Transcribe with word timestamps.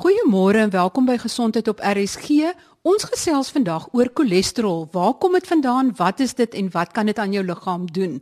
Goeiemôre 0.00 0.56
en 0.56 0.70
welkom 0.72 1.04
by 1.04 1.18
Gesondheid 1.20 1.66
op 1.68 1.82
RSG. 1.84 2.54
Ons 2.88 3.02
gesels 3.04 3.50
vandag 3.52 3.90
oor 3.92 4.08
cholesterol. 4.16 4.86
Waar 4.94 5.18
kom 5.20 5.34
dit 5.36 5.44
vandaan? 5.44 5.90
Wat 5.98 6.22
is 6.24 6.32
dit 6.38 6.54
en 6.56 6.70
wat 6.72 6.94
kan 6.96 7.10
dit 7.10 7.18
aan 7.20 7.34
jou 7.36 7.42
liggaam 7.44 7.84
doen? 7.84 8.14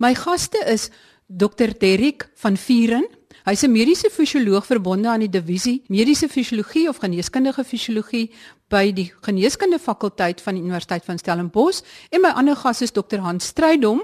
My 0.00 0.14
gaste 0.16 0.62
is 0.64 0.88
Dr. 1.28 1.74
Derrick 1.76 2.24
van 2.40 2.56
Vieren. 2.56 3.04
Hy's 3.44 3.66
'n 3.66 3.72
mediese 3.72 4.08
fisioloog 4.10 4.64
verbonde 4.66 5.08
aan 5.08 5.20
die 5.20 5.28
divisie 5.28 5.82
Mediese 5.88 6.28
Fisiologie 6.28 6.88
of 6.88 6.96
Geneeskundige 6.96 7.64
Fisiologie 7.64 8.30
by 8.68 8.92
die 8.92 9.12
Geneeskunde 9.20 9.78
fakulteit 9.78 10.40
van 10.40 10.54
die 10.54 10.62
Universiteit 10.62 11.04
van 11.04 11.18
Stellenbosch 11.18 11.82
en 12.10 12.20
my 12.20 12.28
ander 12.28 12.56
gas 12.56 12.80
is 12.80 12.92
Dr. 12.92 13.18
Hans 13.18 13.44
Strydom. 13.44 14.02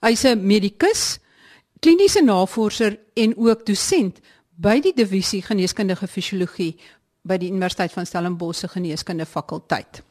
Hy's 0.00 0.24
'n 0.24 0.46
medikus, 0.46 1.18
kliniese 1.80 2.22
navorser 2.22 2.98
en 3.14 3.36
ook 3.36 3.66
dosent 3.66 4.20
by 4.56 4.78
die 4.82 4.94
divisie 4.94 5.42
geneeskundige 5.42 6.06
fisiologie 6.06 6.74
by 7.26 7.38
die 7.40 7.50
Universiteit 7.50 7.92
van 7.94 8.06
Stellenbosch 8.06 8.62
se 8.62 8.68
geneeskunde 8.68 9.26
fakulteit. 9.26 10.02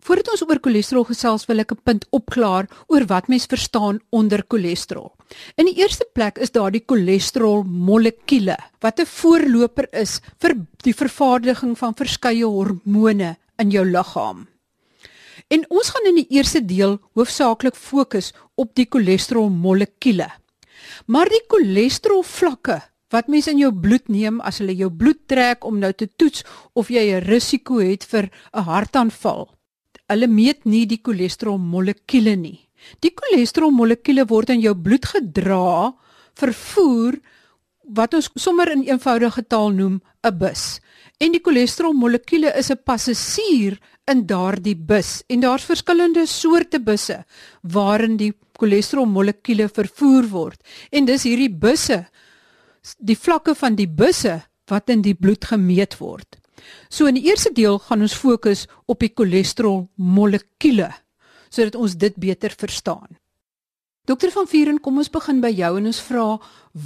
Voordat 0.00 0.30
ons 0.32 0.42
oor 0.46 0.60
cholesterol 0.64 1.04
gesels, 1.04 1.44
wil 1.44 1.60
ek 1.60 1.72
'n 1.72 1.82
punt 1.84 2.06
opklaar 2.10 2.68
oor 2.88 3.04
wat 3.06 3.28
mens 3.28 3.44
verstaan 3.44 4.00
onder 4.10 4.44
cholesterol. 4.48 5.12
In 5.56 5.66
die 5.66 5.76
eerste 5.76 6.06
plek 6.14 6.38
is 6.38 6.50
daar 6.50 6.70
die 6.70 6.84
cholesterol 6.86 7.64
molekuule 7.64 8.56
wat 8.80 9.00
'n 9.00 9.06
voorloper 9.06 9.88
is 9.92 10.20
vir 10.40 10.54
die 10.82 10.94
vervaardiging 10.94 11.76
van 11.76 11.94
verskeie 11.94 12.46
hormone 12.46 13.36
in 13.58 13.70
jou 13.70 13.84
liggaam. 13.84 14.48
En 15.48 15.64
ons 15.68 15.90
gaan 15.90 16.06
in 16.06 16.14
die 16.14 16.30
eerste 16.30 16.64
deel 16.64 16.98
hoofsaaklik 17.14 17.74
fokus 17.74 18.32
op 18.54 18.74
die 18.74 18.86
cholesterol 18.88 19.50
molekuule. 19.50 20.30
Maar 21.06 21.28
die 21.28 21.44
cholesterol 21.46 22.22
vlakke 22.22 22.89
wat 23.10 23.28
mense 23.28 23.50
in 23.50 23.58
jou 23.58 23.72
bloed 23.72 24.08
neem 24.08 24.40
as 24.40 24.60
hulle 24.62 24.76
jou 24.78 24.90
bloed 24.90 25.26
trek 25.26 25.64
om 25.64 25.80
nou 25.82 25.92
te 25.92 26.06
toets 26.06 26.44
of 26.74 26.90
jy 26.90 27.04
'n 27.10 27.24
risiko 27.26 27.78
het 27.78 28.04
vir 28.04 28.30
'n 28.54 28.64
hartaanval. 28.64 29.48
Hulle 30.08 30.26
meet 30.26 30.64
nie 30.64 30.86
die 30.86 31.00
cholesterol 31.02 31.58
molekuule 31.58 32.36
nie. 32.36 32.68
Die 33.00 33.12
cholesterol 33.14 33.70
molekuule 33.70 34.26
word 34.26 34.50
in 34.50 34.60
jou 34.60 34.74
bloed 34.74 35.06
gedra, 35.06 35.94
vervoer 36.34 37.20
wat 37.90 38.14
ons 38.14 38.30
sommer 38.34 38.70
in 38.72 38.86
eenvoudige 38.86 39.42
taal 39.48 39.70
noem 39.70 40.00
'n 40.24 40.38
bus. 40.38 40.80
En 41.20 41.32
die 41.32 41.42
cholesterol 41.42 41.92
molekuule 41.92 42.52
is 42.56 42.70
'n 42.70 42.82
passasier 42.84 43.78
in 44.10 44.26
daardie 44.26 44.76
bus 44.76 45.22
en 45.28 45.40
daar's 45.40 45.64
verskillende 45.64 46.26
soorte 46.26 46.80
busse 46.80 47.24
waarin 47.62 48.16
die 48.16 48.32
cholesterol 48.58 49.06
molekuule 49.06 49.68
vervoer 49.68 50.28
word. 50.28 50.62
En 50.90 51.04
dis 51.04 51.22
hierdie 51.22 51.50
busse 51.50 52.06
die 52.98 53.18
vlakke 53.18 53.54
van 53.54 53.74
die 53.74 53.88
busse 53.88 54.40
wat 54.70 54.88
in 54.88 55.02
die 55.02 55.14
bloed 55.14 55.44
gemeet 55.44 55.98
word. 55.98 56.38
So 56.88 57.06
in 57.06 57.16
die 57.18 57.26
eerste 57.28 57.52
deel 57.54 57.78
gaan 57.78 58.04
ons 58.04 58.16
fokus 58.16 58.66
op 58.86 59.00
die 59.00 59.12
cholesterol 59.14 59.88
molekuule 59.96 60.92
sodat 61.50 61.74
ons 61.74 61.96
dit 61.98 62.14
beter 62.14 62.54
verstaan. 62.54 63.18
Dokter 64.06 64.30
van 64.30 64.46
Vuren, 64.46 64.78
kom 64.80 65.00
ons 65.02 65.10
begin 65.10 65.40
by 65.42 65.50
jou 65.50 65.70
en 65.78 65.88
ons 65.90 66.02
vra 66.06 66.26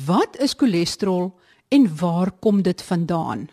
wat 0.08 0.38
is 0.40 0.56
cholesterol 0.56 1.34
en 1.68 1.84
waar 2.00 2.32
kom 2.40 2.62
dit 2.64 2.82
vandaan? 2.82 3.46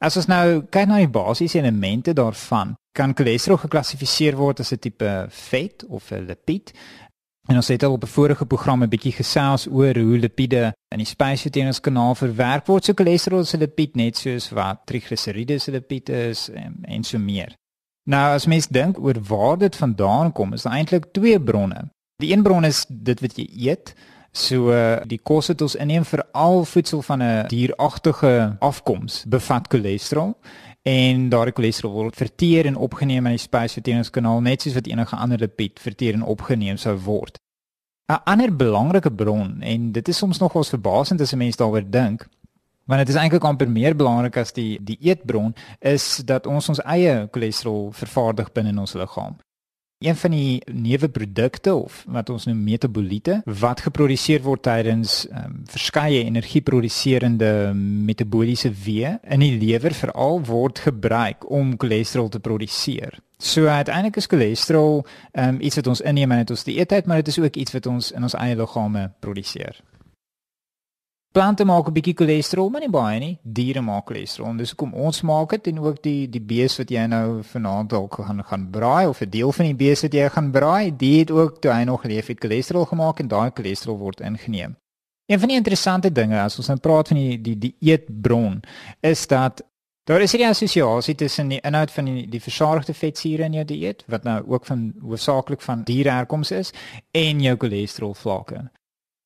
As 0.00 0.16
ons 0.16 0.28
nou 0.30 0.62
kyk 0.70 0.88
na 0.88 1.00
die 1.02 1.10
basiese 1.10 1.58
elemente 1.58 2.14
daarvan, 2.16 2.76
kan 2.96 3.14
cholesterol 3.18 3.60
geklassifiseer 3.62 4.36
word 4.38 4.60
as 4.60 4.72
'n 4.72 4.78
tipe 4.78 5.28
vet 5.50 5.84
of 5.88 6.12
'n 6.12 6.26
lipid. 6.26 6.72
En 7.48 7.56
ons 7.56 7.68
het 7.68 7.82
al 7.82 7.92
op 7.92 8.02
'n 8.02 8.06
vorige 8.06 8.46
program 8.46 8.82
'n 8.82 8.88
bietjie 8.88 9.12
gesels 9.12 9.66
oor 9.70 9.96
hoe 9.96 10.18
lipiede 10.18 10.72
in 10.88 10.98
die 10.98 11.06
spysverteringskanaal 11.06 12.14
verwerk 12.14 12.66
word. 12.66 12.84
So 12.84 12.92
cholesterol 12.92 13.40
is 13.40 13.54
'n 13.54 13.58
lipid 13.58 13.94
net 13.94 14.16
soos 14.16 14.50
wat 14.50 14.80
trigliseriede 14.84 15.54
is 15.54 15.68
'n 15.68 15.72
lipid 15.72 16.08
is 16.08 16.50
en, 16.50 16.78
en 16.82 17.04
so 17.04 17.18
meer. 17.18 17.56
Nou 18.04 18.34
as 18.34 18.46
mens 18.46 18.68
dink 18.68 18.98
oor 18.98 19.16
waar 19.22 19.58
dit 19.58 19.76
vandaan 19.76 20.32
kom, 20.32 20.52
is 20.52 20.62
daar 20.62 20.72
eintlik 20.72 21.04
twee 21.12 21.40
bronne. 21.40 21.90
Die 22.16 22.32
een 22.32 22.42
bron 22.42 22.64
is 22.64 22.86
dit 22.88 23.20
wat 23.20 23.36
jy 23.36 23.48
eet. 23.68 23.94
So 24.32 24.72
die 25.06 25.18
kos 25.18 25.46
wat 25.46 25.60
ons 25.60 25.74
inneem 25.74 26.04
vir 26.04 26.22
al 26.32 26.64
voedsel 26.64 27.02
van 27.02 27.22
'n 27.22 27.46
dieragtige 27.48 28.56
afkoms 28.58 29.24
bevat 29.26 29.68
cholesterol 29.68 30.36
en 30.82 31.28
daardie 31.28 31.54
cholesterol 31.54 31.92
word 31.92 32.16
verteer 32.16 32.66
en 32.66 32.76
opgeneem 32.76 33.26
in 33.26 33.36
die 33.36 33.42
spysverteringskanaal 33.42 34.40
net 34.40 34.62
soos 34.62 34.74
wat 34.78 34.86
enige 34.86 35.16
ander 35.16 35.38
lipid 35.38 35.80
verteer 35.80 36.14
en 36.14 36.22
opgeneem 36.22 36.76
sou 36.76 36.96
word. 36.96 37.38
'n 38.08 38.20
Ander 38.24 38.56
belangrike 38.56 39.10
bron 39.12 39.60
en 39.60 39.92
dit 39.92 40.08
is 40.08 40.16
soms 40.16 40.38
nog 40.38 40.54
ons 40.54 40.68
verbasend 40.68 41.20
as 41.20 41.32
'n 41.32 41.38
mens 41.38 41.56
daaroor 41.56 41.90
dink, 41.90 42.28
want 42.86 43.00
dit 43.00 43.08
is 43.08 43.20
eintlik 43.20 43.44
amper 43.44 43.68
meer 43.68 43.96
belangrik 43.96 44.36
as 44.36 44.52
die 44.52 44.78
die 44.80 44.96
eetbron 45.00 45.54
is 45.80 46.22
dat 46.24 46.46
ons 46.46 46.68
ons 46.68 46.80
eie 46.84 47.28
cholesterol 47.30 47.92
vervaardig 47.92 48.52
binne 48.52 48.70
in 48.70 48.78
ons 48.78 48.94
liggaam. 48.94 49.36
Een 49.98 50.16
van 50.16 50.30
die 50.30 50.62
neuweprodukte 50.72 51.74
of 51.74 52.04
wat 52.06 52.30
ons 52.30 52.46
noem 52.46 52.64
metaboliete 52.64 53.42
wat 53.44 53.80
geproduseer 53.80 54.42
word 54.42 54.62
tydens 54.62 55.26
um, 55.28 55.62
verskeie 55.66 56.24
energieproduserende 56.24 57.74
metabooliese 58.08 58.70
weë 58.70 59.18
in 59.28 59.40
die 59.40 59.58
lewer 59.58 59.92
veral 59.92 60.40
word 60.40 60.78
gebruik 60.78 61.50
om 61.50 61.76
cholesterol 61.76 62.28
te 62.28 62.40
produseer. 62.40 63.18
So 63.42 63.66
uiteindelik 63.66 64.16
is 64.16 64.26
cholesterol 64.26 65.06
um, 65.32 65.60
iets 65.60 65.76
wat 65.78 65.86
ons 65.86 66.00
inneem 66.00 66.30
en 66.30 66.38
dit 66.42 66.50
ons 66.50 66.64
die 66.64 66.78
eetheid, 66.78 67.06
maar 67.06 67.22
dit 67.22 67.28
is 67.30 67.38
ook 67.38 67.54
iets 67.54 67.72
wat 67.72 67.86
ons 67.86 68.10
in 68.10 68.22
ons 68.26 68.34
eie 68.34 68.56
liggame 68.58 69.12
produseer. 69.20 69.78
Plante 71.32 71.64
maak 71.64 71.86
'n 71.86 71.92
bietjie 71.92 72.14
cholesterol, 72.16 72.70
maar 72.70 72.80
nie 72.80 72.90
baie 72.90 73.18
nie. 73.18 73.38
Diere 73.42 73.80
maak 73.80 74.06
cholesterol. 74.06 74.56
Dis 74.56 74.70
hoekom 74.70 74.94
ons 74.94 75.22
maak 75.22 75.50
dit 75.50 75.66
en 75.66 75.78
ook 75.78 76.02
die 76.02 76.28
die 76.28 76.40
bees 76.40 76.78
wat 76.78 76.90
jy 76.90 77.06
nou 77.06 77.42
vanaand 77.42 77.90
dalk 77.90 78.14
gaan 78.14 78.44
gaan 78.44 78.70
braai 78.70 79.06
of 79.06 79.20
'n 79.20 79.30
deel 79.30 79.52
van 79.52 79.66
die 79.66 79.74
bees 79.74 80.02
wat 80.02 80.12
jy 80.12 80.28
gaan 80.28 80.50
braai, 80.50 80.96
die 80.96 81.18
het 81.18 81.30
ook 81.30 81.60
toe 81.60 81.72
hy 81.72 81.84
nog 81.84 82.04
leef 82.04 82.26
het 82.26 82.40
cholesterol 82.40 82.84
gemaak 82.84 83.20
en 83.20 83.28
daai 83.28 83.50
cholesterol 83.54 83.98
word 83.98 84.20
ingeneem. 84.20 84.76
Een 85.26 85.38
van 85.38 85.48
die 85.48 85.56
interessante 85.56 86.12
dinge 86.12 86.40
as 86.40 86.56
ons 86.56 86.68
nou 86.68 86.78
praat 86.78 87.08
van 87.08 87.16
die 87.16 87.40
die 87.40 87.58
die 87.58 87.74
eetbron 87.80 88.62
is 89.00 89.26
dat 89.26 89.62
daar 90.08 90.20
is 90.20 90.32
'n 90.32 90.42
assosiasie 90.42 91.14
tussen 91.14 91.48
die 91.48 91.60
inhoud 91.60 91.90
van 91.90 92.04
die 92.04 92.28
die 92.28 92.40
versadigde 92.40 92.94
vetsure 92.94 93.44
in 93.44 93.52
jou 93.52 93.64
dieet 93.64 94.04
wat 94.06 94.22
nou 94.22 94.44
ook 94.46 94.66
van 94.66 94.94
hoofsaaklik 95.00 95.60
van 95.60 95.82
diereherkoms 95.82 96.50
is 96.50 96.72
en 97.10 97.40
jou 97.40 97.56
cholesterol 97.56 98.14
vlakke. 98.14 98.70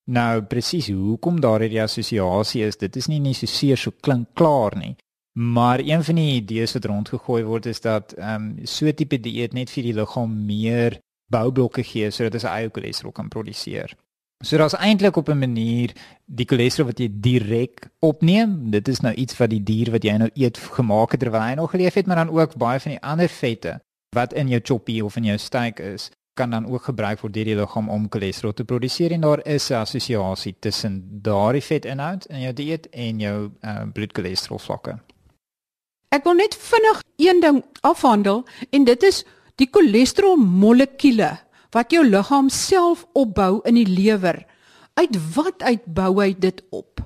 Nou 0.05 0.41
presies 0.41 0.87
hoekom 0.87 1.39
daar 1.39 1.59
hierdie 1.59 1.81
assosiasie 1.81 2.65
is, 2.65 2.77
dit 2.77 2.95
is 2.95 3.07
nie 3.07 3.19
net 3.19 3.35
so 3.35 3.45
seer 3.45 3.77
so 3.77 3.91
klink 3.99 4.27
klaar 4.33 4.77
nie. 4.77 4.95
Maar 5.33 5.79
een 5.79 6.03
van 6.03 6.15
die 6.15 6.35
idees 6.35 6.73
wat 6.73 6.85
rondgegooi 6.85 7.43
word 7.43 7.65
is 7.65 7.81
dat 7.81 8.13
ehm 8.13 8.57
um, 8.59 8.65
so 8.65 8.91
tipe 8.91 9.19
dieet 9.19 9.53
net 9.53 9.69
vir 9.69 9.83
die 9.83 9.93
liggaam 9.93 10.45
meer 10.45 10.99
boublokke 11.31 11.83
gee 11.83 12.11
sodat 12.11 12.41
hy 12.41 12.49
eie 12.49 12.69
cholesterol 12.69 13.11
kan 13.11 13.29
produseer. 13.29 13.95
So 14.43 14.57
daar's 14.57 14.75
eintlik 14.75 15.15
op 15.15 15.29
'n 15.29 15.39
manier 15.39 15.91
die 16.25 16.45
cholesterol 16.45 16.87
wat 16.87 16.99
jy 16.99 17.07
direk 17.11 17.89
opneem, 17.99 18.71
dit 18.71 18.87
is 18.87 18.99
nou 18.99 19.13
iets 19.13 19.37
wat 19.37 19.49
die 19.49 19.63
dier 19.63 19.91
wat 19.91 20.03
jy 20.03 20.17
nou 20.17 20.29
eet 20.33 20.57
gemaak 20.57 21.11
het 21.11 21.19
terwyl 21.19 21.41
hy 21.41 21.53
nog 21.53 21.71
geleef 21.71 21.93
het, 21.93 22.05
maar 22.05 22.15
dan 22.15 22.29
ook 22.29 22.55
baie 22.55 22.79
van 22.79 22.91
die 22.91 23.01
ander 23.01 23.29
vette 23.29 23.79
wat 24.15 24.33
in 24.33 24.47
jou 24.47 24.59
choppie 24.63 25.05
of 25.05 25.15
in 25.15 25.23
jou 25.23 25.37
steak 25.37 25.79
is, 25.79 26.11
kan 26.33 26.49
dan 26.49 26.65
ook 26.65 26.83
gebruik 26.83 27.19
word 27.19 27.33
deur 27.33 27.45
die 27.45 27.55
liggaam 27.55 27.89
om 27.89 28.09
cholesterol 28.09 28.53
te 28.53 28.63
produseer. 28.63 29.11
En 29.11 29.21
daar 29.21 29.45
is 29.45 29.69
'n 29.69 29.73
assosiasie 29.73 30.55
tussen 30.59 31.21
daardie 31.21 31.63
vetinhoud 31.63 32.25
in 32.25 32.41
jou 32.41 32.53
dieet 32.53 32.89
en 32.89 33.19
jou 33.19 33.49
uh, 33.61 33.81
bloedcholesterol 33.93 34.59
vlakke. 34.59 34.99
Ek 36.09 36.23
wil 36.23 36.33
net 36.33 36.55
vinnig 36.55 37.01
een 37.17 37.39
ding 37.39 37.63
afhandel 37.81 38.45
en 38.69 38.83
dit 38.83 39.03
is 39.03 39.25
die 39.55 39.67
cholesterol 39.71 40.35
molekuule 40.35 41.39
wat 41.73 41.91
jou 41.91 42.03
liggaam 42.05 42.49
self 42.49 43.05
opbou 43.13 43.61
in 43.67 43.79
die 43.79 43.89
lewer. 43.89 44.43
Uit 44.93 45.17
wat 45.33 45.63
uitbou 45.65 46.11
hy 46.21 46.33
dit 46.37 46.61
op? 46.69 47.01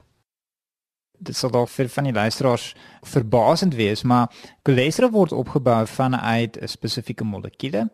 Dit 1.18 1.36
sal 1.36 1.52
dalk 1.56 1.72
vir 1.74 1.90
van 1.90 2.10
die 2.10 2.14
luisteraars 2.14 2.68
verbasend 3.08 3.74
wees, 3.80 4.04
maar 4.04 4.30
cholesterol 4.68 5.12
word 5.16 5.34
opgebou 5.34 5.86
vanuit 5.88 6.58
'n 6.62 6.68
spesifieke 6.68 7.24
molekuule 7.24 7.88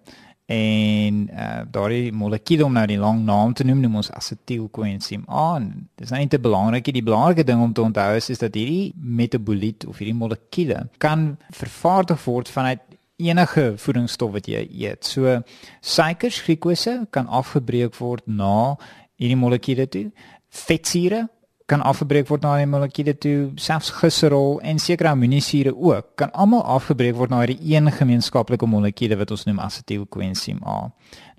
en 0.46 1.30
uh, 1.32 1.62
daardie 1.72 2.12
molekuul 2.12 2.66
om 2.66 2.74
nou 2.76 2.84
die 2.88 3.00
lang 3.00 3.24
naam 3.24 3.54
te 3.54 3.64
noem 3.64 3.80
noem 3.80 3.96
ons 4.02 4.12
asetielkoensiem 4.12 5.24
A. 5.30 5.60
Dit 5.96 6.06
is 6.06 6.12
net 6.12 6.30
te 6.30 6.40
belangrik. 6.40 6.92
Die 6.92 7.04
belangrike 7.04 7.46
ding 7.48 7.62
om 7.64 7.74
te 7.74 7.82
onthou 7.82 8.16
is, 8.16 8.30
is 8.30 8.44
dat 8.44 8.56
hierdie 8.56 8.92
metaboliet 8.96 9.86
of 9.88 9.98
hierdie 9.98 10.18
molekuule 10.18 10.90
kan 10.98 11.38
vervaardig 11.50 12.26
word 12.26 12.52
vanuit 12.52 12.82
enige 13.22 13.74
voedingsstof 13.78 14.32
wat 14.38 14.48
jy 14.50 14.64
eet. 14.70 15.06
So 15.06 15.40
suikers, 15.82 16.42
glikose 16.46 17.04
kan 17.14 17.28
afgebreek 17.28 17.96
word 18.00 18.26
na 18.28 18.76
hierdie 19.20 19.40
molekuule 19.40 19.88
toe. 19.88 20.08
Vetsure 20.54 21.28
kan 21.74 21.82
afgebreek 21.90 22.28
word 22.30 22.44
na 22.46 22.54
die 22.60 22.68
molekuule 22.70 23.16
toe, 23.18 23.38
selfs 23.58 23.90
glyserol 23.98 24.60
en 24.68 24.78
sekere 24.82 25.10
aminosure 25.10 25.72
ook 25.74 26.12
kan 26.22 26.30
almal 26.38 26.62
afgebreek 26.76 27.16
word 27.18 27.34
na 27.34 27.40
hierdie 27.42 27.74
een 27.74 27.90
gemeenskaplike 27.96 28.70
molekuule 28.70 29.18
wat 29.18 29.34
ons 29.34 29.48
noem 29.48 29.62
asetielkoensiem 29.64 30.60
A. 30.70 30.78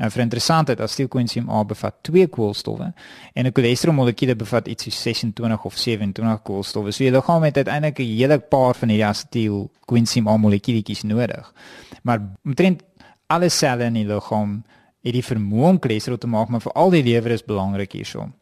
Nou 0.02 0.10
vir 0.10 0.24
interessantheid, 0.24 0.82
asetielkoensiem 0.82 1.46
A 1.54 1.62
bevat 1.70 2.00
twee 2.08 2.26
koolstowwe 2.26 2.90
en 3.34 3.46
'n 3.46 3.52
cholesterolmolekuule 3.52 4.34
bevat 4.34 4.68
iets 4.68 4.84
soos 4.84 5.02
26 5.02 5.64
of 5.64 5.78
27 5.78 6.42
koolstowwe. 6.42 6.92
So 6.92 7.04
jy 7.04 7.10
liggaam 7.10 7.42
het 7.42 7.56
uiteindelik 7.56 7.98
'n 7.98 8.16
hele 8.18 8.38
paar 8.38 8.74
van 8.74 8.88
hierdie 8.88 9.06
asetielkoensiem 9.06 10.28
A 10.28 10.36
molekuulietjies 10.36 11.02
nodig. 11.02 11.52
Maar 12.02 12.20
omtrent 12.44 12.82
alle 13.26 13.48
selle 13.48 13.84
in 13.84 13.94
die 13.94 14.06
liggaam 14.06 14.64
het 15.04 15.12
die 15.12 15.22
vermoë 15.22 15.68
om 15.68 15.78
cholesterol 15.78 16.18
te 16.18 16.26
maak, 16.26 16.48
maar 16.48 16.60
veral 16.60 16.90
die 16.90 17.02
lewer 17.02 17.30
is 17.30 17.44
belangrik 17.44 17.92
hierso. 17.92 18.32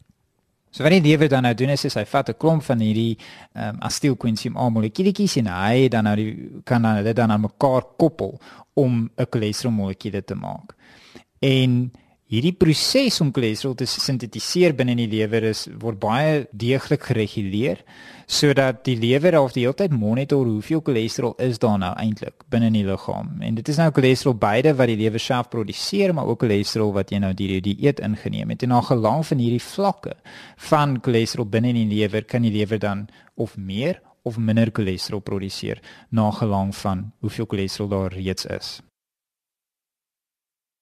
So 0.72 0.82
wat 0.86 0.94
die 0.94 1.04
lewer 1.04 1.28
dan 1.28 1.44
nou 1.44 1.52
doen 1.54 1.74
is, 1.74 1.84
is 1.84 1.98
hy 2.00 2.04
vat 2.08 2.30
'n 2.32 2.38
klomp 2.40 2.62
van 2.64 2.80
hierdie 2.80 3.18
ehm 3.52 3.76
um, 3.76 3.80
acetylcoenzyme 3.88 4.58
A 4.58 4.68
molekuulietjies 4.72 5.36
en 5.36 5.50
hy 5.52 5.88
dan 5.88 6.04
nou 6.04 6.16
die 6.16 6.60
kan 6.64 6.82
dan 6.82 7.04
dit 7.04 7.16
dan 7.16 7.30
aan 7.30 7.44
mekaar 7.44 7.84
koppel 7.98 8.40
om 8.74 9.10
'n 9.16 9.26
cholesterol 9.30 9.72
molekuule 9.72 10.24
te 10.24 10.34
maak. 10.34 10.72
En 11.40 11.92
hierdie 12.32 12.54
proses 12.56 13.18
om 13.20 13.28
cholesterol 13.34 13.74
te 13.76 13.84
sintetiseer 13.84 14.72
binne 14.76 14.94
in 14.94 15.02
die 15.02 15.10
lewer 15.18 15.44
is 15.50 15.66
word 15.82 15.98
baie 16.00 16.46
deeglik 16.56 17.04
gereguleer 17.10 17.82
sodat 18.32 18.78
die 18.86 18.94
lewer 18.96 19.36
of 19.36 19.52
die 19.52 19.66
hele 19.66 19.76
tyd 19.76 19.92
monitor 19.92 20.46
hoeveel 20.48 20.80
cholesterol 20.86 21.34
is 21.44 21.58
daar 21.60 21.76
nou 21.82 21.90
eintlik 22.00 22.46
binne 22.52 22.70
in 22.70 22.78
die 22.78 22.86
liggaam. 22.86 23.34
En 23.44 23.58
dit 23.58 23.68
is 23.68 23.76
nou 23.76 23.90
cholesterol 23.92 24.38
beide 24.40 24.72
wat 24.78 24.88
die 24.88 24.96
lewer 24.96 25.20
self 25.20 25.50
produseer, 25.52 26.14
maar 26.16 26.30
ook 26.30 26.46
cholesterol 26.46 26.94
wat 26.96 27.12
jy 27.12 27.20
nou 27.20 27.34
deur 27.36 27.52
die 27.58 27.74
dieet 27.74 28.00
ingeneem 28.00 28.54
het. 28.54 28.64
En 28.64 28.72
na 28.72 28.80
gelang 28.86 29.26
van 29.28 29.42
hierdie 29.42 29.60
vlakke 29.60 30.14
van 30.70 30.96
cholesterol 31.04 31.50
binne 31.52 31.74
in 31.74 31.82
die 31.82 31.98
lewer 31.98 32.24
kan 32.24 32.46
die 32.46 32.54
lewer 32.54 32.80
dan 32.80 33.04
of 33.36 33.58
meer 33.58 34.00
of 34.24 34.38
minder 34.38 34.72
cholesterol 34.72 35.20
produseer 35.20 35.82
na 36.08 36.30
gelang 36.30 36.72
van 36.80 37.10
hoeveel 37.20 37.50
cholesterol 37.50 37.92
daar 37.92 38.16
reeds 38.16 38.48
is. 38.48 38.78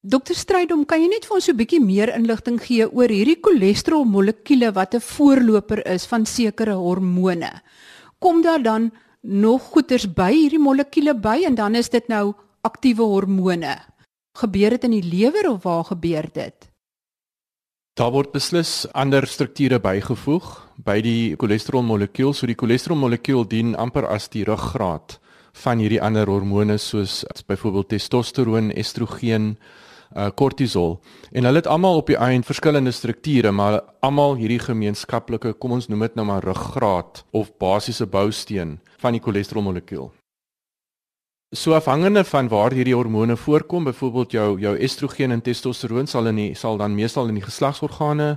Dokter 0.00 0.32
Strydom, 0.32 0.86
kan 0.88 1.02
jy 1.02 1.10
net 1.12 1.26
vir 1.28 1.34
ons 1.36 1.44
so 1.44 1.52
'n 1.52 1.58
bietjie 1.60 1.78
meer 1.78 2.08
inligting 2.08 2.56
gee 2.56 2.88
oor 2.88 3.12
hierdie 3.12 3.36
cholesterol 3.36 4.06
molekuule 4.08 4.72
wat 4.72 4.94
'n 4.94 5.00
voorloper 5.00 5.86
is 5.86 6.06
van 6.06 6.24
sekere 6.24 6.72
hormone? 6.72 7.60
Kom 8.18 8.40
daar 8.40 8.62
dan 8.62 8.92
nog 9.20 9.60
goeters 9.60 10.06
by 10.06 10.32
hierdie 10.32 10.58
molekuule 10.58 11.14
by 11.14 11.44
en 11.44 11.54
dan 11.54 11.74
is 11.74 11.90
dit 11.90 12.08
nou 12.08 12.32
aktiewe 12.62 13.02
hormone? 13.02 13.76
Gebeur 14.38 14.70
dit 14.70 14.84
in 14.84 14.90
die 14.90 15.04
lewer 15.04 15.50
of 15.50 15.64
waar 15.64 15.84
gebeur 15.84 16.26
dit? 16.32 16.70
Daar 17.94 18.10
word 18.10 18.32
beslis 18.32 18.86
ander 18.94 19.26
strukture 19.26 19.78
bygevoeg 19.78 20.72
by 20.78 21.00
die 21.02 21.36
cholesterol 21.36 21.82
molekuul. 21.82 22.32
So 22.32 22.46
die 22.46 22.56
cholesterol 22.56 22.96
molekuul 22.96 23.44
dien 23.48 23.76
amper 23.76 24.06
as 24.06 24.28
die 24.28 24.44
ruggraat 24.44 25.20
van 25.52 25.78
hierdie 25.78 26.00
ander 26.00 26.26
hormone 26.26 26.78
soos 26.78 27.24
byvoorbeeld 27.46 27.88
testosteron, 27.88 28.70
estrogen, 28.70 29.58
kortisol 30.34 30.96
uh, 30.98 31.18
en 31.32 31.44
hulle 31.46 31.62
het 31.62 31.68
almal 31.70 32.00
op 32.00 32.08
die 32.10 32.18
einde 32.18 32.46
verskillende 32.46 32.90
strukture 32.90 33.52
maar 33.52 33.80
almal 34.00 34.34
hierdie 34.40 34.58
gemeenskaplike 34.58 35.52
kom 35.62 35.76
ons 35.78 35.86
noem 35.88 36.08
dit 36.08 36.16
nou 36.18 36.26
maar 36.26 36.44
ruggraat 36.44 37.24
of 37.30 37.52
basiese 37.58 38.06
bousteen 38.06 38.80
van 38.98 39.14
die 39.14 39.22
cholesterolmolekuul. 39.22 40.10
So 41.50 41.74
afhangende 41.74 42.22
van 42.24 42.48
waar 42.48 42.70
hierdie 42.70 42.94
hormone 42.94 43.36
voorkom, 43.36 43.84
byvoorbeeld 43.84 44.32
jou 44.32 44.48
jou 44.60 44.74
estrogen 44.78 45.30
en 45.34 45.40
testosteron 45.42 46.06
sal 46.06 46.30
in 46.30 46.36
die 46.36 46.52
sal 46.54 46.76
dan 46.78 46.94
meestal 46.94 47.26
in 47.26 47.40
die 47.40 47.42
geslagsorgane 47.42 48.36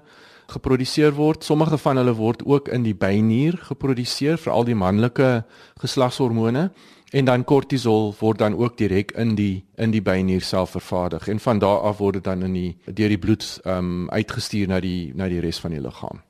geproduseer 0.49 1.13
word. 1.13 1.43
Sommige 1.45 1.77
van 1.77 1.97
hulle 2.01 2.15
word 2.17 2.41
ook 2.45 2.71
in 2.73 2.81
die 2.83 2.95
bynier 2.97 3.59
geproduseer, 3.69 4.37
veral 4.41 4.65
die 4.65 4.77
manlike 4.77 5.43
geslagshormone 5.81 6.71
en 7.13 7.25
dan 7.29 7.43
kortisol 7.45 8.11
word 8.19 8.41
dan 8.41 8.55
ook 8.57 8.77
direk 8.77 9.11
in 9.21 9.35
die 9.37 9.63
in 9.77 9.91
die 9.93 10.01
bynier 10.01 10.41
self 10.41 10.73
vervaardig 10.73 11.27
en 11.29 11.39
van 11.39 11.59
daar 11.61 11.85
af 11.89 11.99
word 12.01 12.17
dit 12.19 12.25
dan 12.25 12.41
in 12.47 12.53
die 12.57 12.69
deur 12.85 13.13
die 13.13 13.21
bloed 13.21 13.45
ehm 13.63 13.77
um, 13.77 14.09
uitgestuur 14.09 14.67
na 14.67 14.79
die 14.81 15.11
na 15.15 15.29
die 15.29 15.41
res 15.41 15.59
van 15.61 15.75
die 15.75 15.81
liggaam. 15.81 16.23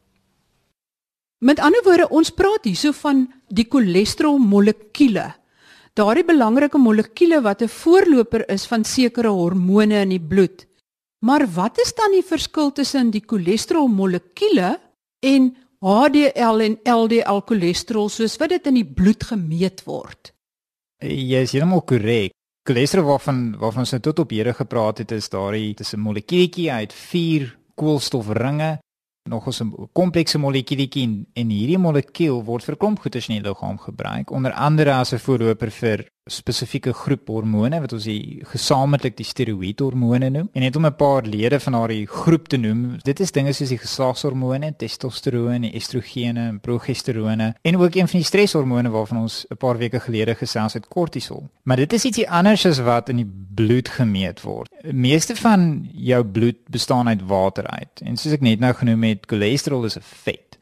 Met 1.44 1.60
ander 1.60 1.84
woorde, 1.84 2.08
ons 2.10 2.32
praat 2.32 2.68
hierso 2.68 2.92
van 2.96 3.26
die 3.48 3.66
cholesterol 3.70 4.38
molekuule. 4.40 5.26
Daardie 5.94 6.24
belangrike 6.24 6.80
molekuule 6.80 7.42
wat 7.42 7.62
'n 7.62 7.68
voorloper 7.68 8.50
is 8.50 8.66
van 8.66 8.84
sekere 8.84 9.28
hormone 9.28 10.02
in 10.02 10.10
die 10.10 10.22
bloed. 10.22 10.68
Maar 11.20 11.48
wat 11.56 11.80
is 11.80 11.94
dan 11.96 12.12
die 12.12 12.24
verskil 12.24 12.72
tussen 12.72 13.12
die 13.12 13.24
cholesterol 13.26 13.88
molekuule 13.88 14.80
en 15.20 15.56
HDL 15.80 16.60
en 16.60 16.80
LDL 16.84 17.40
cholesterol 17.46 18.10
soos 18.10 18.38
wat 18.38 18.50
dit 18.50 18.68
in 18.68 18.74
die 18.74 18.94
bloed 18.94 19.24
gemeet 19.24 19.84
word? 19.86 20.33
Jy 21.01 21.42
is 21.42 21.51
heeltemal 21.51 21.81
korrek. 21.81 22.31
Cholesterol 22.63 23.06
waarvan 23.06 23.56
waarvan 23.60 23.84
ons 23.84 23.92
nou 23.92 24.01
tot 24.01 24.19
op 24.19 24.31
hede 24.31 24.54
gepraat 24.54 24.98
het 24.98 25.12
is 25.12 25.30
daardie 25.30 25.74
dis 25.75 25.94
'n 25.94 26.00
molekuulietjie 26.00 26.72
uit 26.72 26.94
4 26.94 27.57
koolstofringe 27.75 28.80
nog 29.30 29.48
'n 29.48 29.90
komplekse 29.94 30.38
molekuulietjie 30.38 31.04
en, 31.04 31.28
en 31.34 31.50
hierdie 31.50 31.78
molekuul 31.78 32.44
word 32.44 32.63
vir 32.63 32.78
klomp 32.78 33.00
goedes 33.00 33.28
in 33.28 33.36
die 33.36 33.50
liggaam 33.50 33.78
gebruik 33.78 34.31
onder 34.31 34.51
andere 34.51 34.94
as 34.94 35.13
'n 35.13 35.19
voorloper 35.19 35.72
vir 35.72 36.07
spesifieke 36.25 36.94
groep 36.94 37.28
hormone 37.28 37.80
wat 37.84 37.94
ons 37.94 38.06
die 38.08 38.44
gesamentlik 38.48 39.18
die 39.18 39.28
steroïdhormone 39.28 40.30
noem. 40.31 40.50
En 40.54 40.62
net 40.62 40.75
om 40.75 40.86
'n 40.86 40.96
paar 40.96 41.24
lede 41.24 41.60
van 41.60 41.74
daardie 41.74 42.08
groep 42.08 42.48
te 42.48 42.58
noem, 42.58 42.98
dit 43.04 43.20
is 43.20 43.31
dinge 43.31 43.54
soos 43.54 43.70
die 43.70 43.78
geslagshormone, 43.78 44.74
testosteron, 44.78 45.64
estrogene 45.64 46.48
en 46.48 46.60
progesterone 46.60 47.56
en 47.62 47.78
ook 47.78 47.96
een 47.96 48.08
van 48.08 48.20
die 48.20 48.28
stresshormone 48.28 48.90
waarvan 48.90 49.18
ons 49.18 49.46
'n 49.50 49.58
paar 49.58 49.78
weke 49.78 50.00
gelede 50.00 50.36
gesels 50.36 50.74
het, 50.74 50.88
kortisol. 50.88 51.50
Maar 51.64 51.78
dit 51.78 51.94
is 51.94 52.06
ietsie 52.06 52.30
anders 52.30 52.66
as 52.66 52.80
wat 52.80 53.10
in 53.10 53.16
die 53.16 53.31
bloed 53.56 53.90
gemeet 53.90 54.42
word. 54.42 54.70
Meeste 54.92 55.36
van 55.36 55.90
jou 55.94 56.25
bloed 56.25 56.58
bestaan 56.70 57.08
uit 57.08 57.22
water 57.25 57.68
uit. 57.68 58.02
En 58.04 58.18
soos 58.18 58.34
ek 58.34 58.42
net 58.42 58.60
nou 58.60 58.74
genoem 58.74 59.04
het, 59.04 59.25
cholesterol 59.28 59.86
is 59.86 59.98
'n 59.98 60.02
vet. 60.02 60.53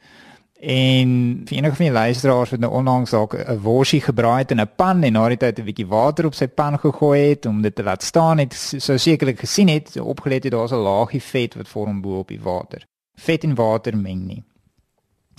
En 0.62 1.42
vir 1.44 1.56
enige 1.56 1.74
van 1.74 1.84
die 1.88 1.94
luisteraars 1.94 2.50
wat 2.50 2.60
nou 2.62 2.72
onlangs 2.72 3.10
dalk 3.10 3.34
'n 3.34 3.58
worsie 3.58 4.00
gebraai 4.00 4.38
het 4.38 4.50
in 4.50 4.60
'n 4.60 4.70
pan 4.76 5.02
en 5.02 5.12
na 5.12 5.28
die 5.28 5.36
tyd 5.36 5.58
'n 5.58 5.64
bietjie 5.64 5.86
water 5.86 6.26
op 6.26 6.34
sy 6.34 6.46
pan 6.46 6.78
gegooi 6.78 7.20
het 7.28 7.46
om 7.46 7.62
dit 7.62 7.74
te 7.74 7.82
laat 7.82 8.02
staan 8.02 8.38
het, 8.38 8.54
sou 8.78 8.98
sekerlik 8.98 9.38
gesien 9.38 9.68
het, 9.68 9.90
so 9.90 10.04
opgelet 10.04 10.44
het 10.44 10.52
daar's 10.52 10.72
'n 10.72 10.76
laagie 10.76 11.22
vet 11.22 11.54
wat 11.54 11.68
vorm 11.68 12.00
bo 12.00 12.18
op 12.18 12.28
die 12.28 12.40
water. 12.40 12.86
Vet 13.18 13.44
en 13.44 13.54
water 13.54 13.96
meng 13.96 14.26
nie. 14.26 14.44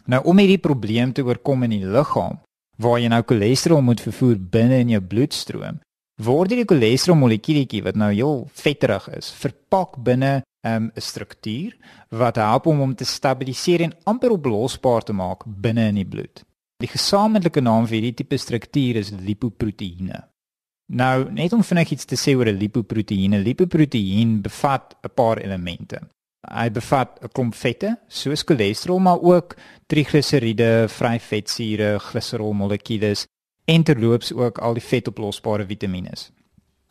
Nou 0.06 0.24
om 0.24 0.38
hierdie 0.38 0.58
probleem 0.58 1.14
te 1.14 1.24
oorkom 1.24 1.64
in 1.64 1.70
die 1.70 1.86
liggaam, 1.86 2.40
waar 2.78 3.00
jy 3.00 3.08
nou 3.08 3.24
cholesterol 3.26 3.82
moet 3.82 4.02
vervoer 4.02 4.38
binne 4.40 4.78
in 4.78 4.90
jou 4.90 5.02
bloedstroom, 5.02 5.80
word 6.22 6.50
die 6.50 6.66
cholesterol 6.66 7.18
molekuulietjie 7.18 7.84
wat 7.84 7.96
nou 7.96 8.12
heel 8.14 8.48
vetterig 8.54 9.08
is, 9.18 9.32
verpak 9.32 9.98
binne 9.98 10.44
um, 10.66 10.92
'n 10.94 11.02
struktuur 11.02 11.74
wat 12.10 12.36
help 12.36 12.68
om 12.68 12.80
hom 12.80 12.96
te 12.96 13.06
stabiliseer 13.06 13.82
en 13.82 13.96
amper 14.06 14.32
oplosbaar 14.32 15.04
te 15.04 15.14
maak 15.14 15.44
binne 15.46 15.88
in 15.88 15.96
die 15.96 16.06
bloed. 16.06 16.44
Die 16.80 16.88
gesamentlike 16.88 17.62
naam 17.62 17.88
vir 17.88 18.02
hierdie 18.02 18.18
tipe 18.24 18.38
struktuur 18.38 18.96
is 18.96 19.12
lipoproteïene. 19.12 20.24
Nou, 20.94 21.32
net 21.32 21.54
om 21.54 21.64
vinnig 21.64 21.92
iets 21.96 22.06
te 22.06 22.16
sê 22.16 22.36
oor 22.36 22.50
'n 22.50 22.60
lipoproteïen. 22.60 23.34
'n 23.34 23.44
Lipoproteïen 23.44 24.42
bevat 24.42 24.96
'n 25.04 25.10
paar 25.16 25.38
elemente. 25.38 26.00
Hy 26.44 26.70
bevat 26.70 27.20
'n 27.24 27.32
klomp 27.32 27.56
vette, 27.56 27.98
soos 28.08 28.44
cholesterol, 28.44 29.00
maar 29.00 29.22
ook 29.22 29.56
trigliseriede, 29.88 30.86
vryvetsure, 30.90 32.00
gliserolmolekules 32.00 33.26
en 33.66 33.84
terloops 33.84 34.34
ook 34.34 34.58
al 34.58 34.74
die 34.74 34.84
vetoplosbare 34.84 35.66
vitamiene. 35.66 36.14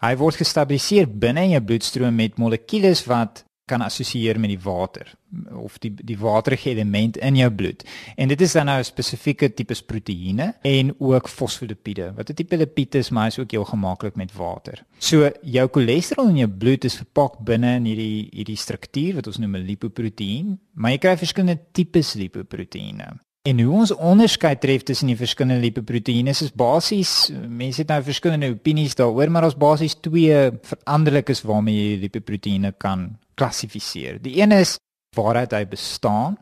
Hy 0.03 0.17
word 0.17 0.41
gestabiliseer 0.41 1.07
binne 1.07 1.45
in 1.47 1.57
jou 1.57 1.63
bloedstroom 1.63 2.15
met 2.19 2.39
molekules 2.39 3.05
wat 3.07 3.45
kan 3.71 3.85
assosieer 3.85 4.41
met 4.43 4.51
die 4.51 4.61
water 4.61 5.13
of 5.57 5.79
die 5.81 5.93
die 5.95 6.17
waterige 6.19 6.73
element 6.73 7.17
in 7.23 7.39
jou 7.39 7.49
bloed. 7.55 7.85
En 8.17 8.29
dit 8.29 8.41
is 8.45 8.57
dan 8.57 8.69
nou 8.69 8.79
spesifieke 8.85 9.49
tipe 9.55 9.77
proteïene 9.87 10.51
en 10.67 10.93
ook 10.99 11.31
fosfolipiede. 11.31 12.11
Wat 12.17 12.31
'n 12.31 12.35
tipe 12.35 12.57
lipid 12.57 12.95
is, 12.95 13.11
maar 13.11 13.27
is 13.27 13.39
ook 13.39 13.51
heel 13.51 13.65
gemaklik 13.65 14.17
met 14.17 14.33
water. 14.33 14.85
So 14.99 15.31
jou 15.43 15.69
cholesterol 15.71 16.29
in 16.29 16.37
jou 16.37 16.51
bloed 16.51 16.85
is 16.85 16.97
verpak 16.97 17.39
binne 17.45 17.75
in 17.77 17.85
hierdie 17.85 18.29
hierdie 18.33 18.57
struktuur 18.57 19.15
wat 19.15 19.27
ons 19.27 19.39
noem 19.39 19.57
'n 19.57 19.67
lipoproteïen, 19.67 20.59
maar 20.75 20.91
jy 20.91 20.99
kry 20.99 21.17
verskillende 21.17 21.61
tipes 21.73 22.15
lipoproteïene. 22.15 23.21
En 23.43 23.59
hoe 23.59 23.73
ons 23.75 23.91
onderskei 23.91 24.53
tref 24.63 24.85
tussen 24.87 25.09
die 25.11 25.19
verskillende 25.19 25.65
lipoproteïene 25.65 26.31
is 26.31 26.53
basies 26.55 27.33
mense 27.33 27.83
het 27.83 27.89
nou 27.91 27.99
verskillende 28.07 28.53
opinies 28.53 28.95
daaroor, 28.95 29.33
maar 29.35 29.49
ons 29.49 29.59
basies 29.59 29.97
twee 29.99 30.37
veranderlikes 30.69 31.43
waarmee 31.49 31.81
jy 31.81 31.97
lipoproteïene 32.05 32.71
kan 32.79 33.09
klassifiseer. 33.35 34.23
Die 34.23 34.37
een 34.39 34.55
is 34.55 34.77
waaruit 35.19 35.59
hy 35.59 35.65
bestaan, 35.75 36.39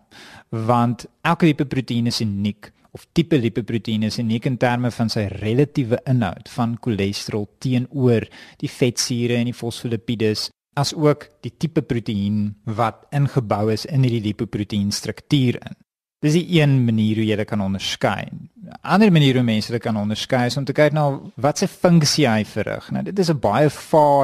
want 0.52 1.08
elke 1.24 1.48
lipoproteïen 1.48 2.12
is 2.12 2.20
uniek 2.20 2.68
of 2.92 3.08
tipe 3.16 3.38
lipoproteïen 3.38 4.04
is 4.04 4.20
uniek 4.20 4.50
in 4.50 4.60
terme 4.60 4.92
van 4.92 5.08
sy 5.08 5.24
relatiewe 5.40 6.02
inhoud 6.10 6.52
van 6.52 6.76
cholesterol 6.84 7.48
teenoor 7.64 8.28
die 8.60 8.74
vetsure 8.76 9.40
en 9.40 9.48
die 9.48 9.56
fosfolipides 9.56 10.50
as 10.76 10.92
ook 10.92 11.30
die 11.46 11.56
tipe 11.56 11.80
proteïen 11.80 12.50
wat 12.76 13.06
ingebou 13.16 13.70
is 13.72 13.88
in 13.88 14.04
hierdie 14.04 14.26
lipoproteïen 14.28 14.92
struktuur 14.92 15.64
in. 15.64 15.80
Dis 16.20 16.34
die 16.36 16.60
een 16.60 16.82
manier 16.84 17.16
hoe 17.16 17.24
jy 17.24 17.36
dit 17.40 17.48
kan 17.48 17.62
onderskei. 17.64 18.26
'n 18.28 18.76
Ander 18.82 19.12
manier 19.12 19.34
hoe 19.34 19.42
mense 19.42 19.72
dit 19.72 19.82
kan 19.82 19.96
onderskei 19.96 20.46
is 20.46 20.56
om 20.56 20.64
te 20.64 20.72
kyk 20.72 20.92
na 20.92 21.00
nou, 21.08 21.30
wat 21.36 21.58
se 21.58 21.68
funksie 21.68 22.26
hy 22.28 22.44
verrig. 22.44 22.90
Nou 22.90 23.02
dit 23.04 23.18
is 23.18 23.30
'n 23.30 23.38
baie 23.40 23.70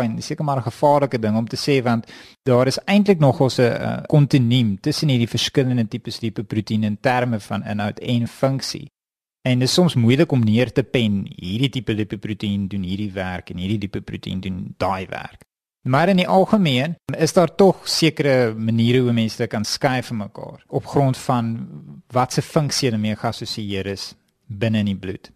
en 0.02 0.22
seker 0.22 0.44
maar 0.44 0.58
'n 0.58 0.70
gevaarlike 0.70 1.18
ding 1.18 1.36
om 1.36 1.48
te 1.48 1.56
sê 1.56 1.82
want 1.82 2.06
daar 2.44 2.66
is 2.66 2.78
eintlik 2.84 3.18
nog 3.18 3.40
ons 3.40 3.58
'n 3.58 4.02
kontinuum 4.08 4.80
tussen 4.80 5.08
hierdie 5.08 5.28
verskillende 5.28 5.88
tipes 5.88 6.20
lipoproteïene 6.20 6.86
in 6.86 7.00
terme 7.00 7.40
van 7.40 7.64
inhoud 7.64 7.98
en 7.98 8.28
funksie. 8.28 8.90
En 9.42 9.58
dit 9.58 9.68
is 9.68 9.74
soms 9.74 9.94
moeilik 9.94 10.32
om 10.32 10.44
neer 10.44 10.72
te 10.72 10.82
pen 10.82 11.26
hierdie 11.36 11.68
tipe 11.68 11.94
lipoproteïen 11.94 12.68
doen 12.68 12.82
hierdie 12.82 13.12
werk 13.12 13.50
en 13.50 13.56
hierdie 13.56 13.78
lipoproteïen 13.78 14.40
doen 14.40 14.74
daai 14.76 15.06
werk. 15.06 15.45
Maar 15.86 16.08
in 16.08 16.16
die 16.16 16.28
algemeen 16.28 16.96
is 17.04 17.32
daar 17.32 17.54
tog 17.54 17.88
sekere 17.88 18.54
maniere 18.54 19.04
hoe 19.06 19.12
mense 19.12 19.36
dit 19.36 19.50
kan 19.50 19.64
skei 19.64 20.02
van 20.02 20.16
mekaar 20.16 20.64
op 20.66 20.86
grond 20.86 21.16
van 21.16 21.52
wat 22.10 22.32
se 22.32 22.42
funksie 22.42 22.88
hulle 22.88 23.00
mee 23.00 23.16
geassosieer 23.16 23.86
is 23.86 24.14
binne 24.46 24.82
in 24.82 24.90
die 24.90 24.98
bloed. 24.98 25.30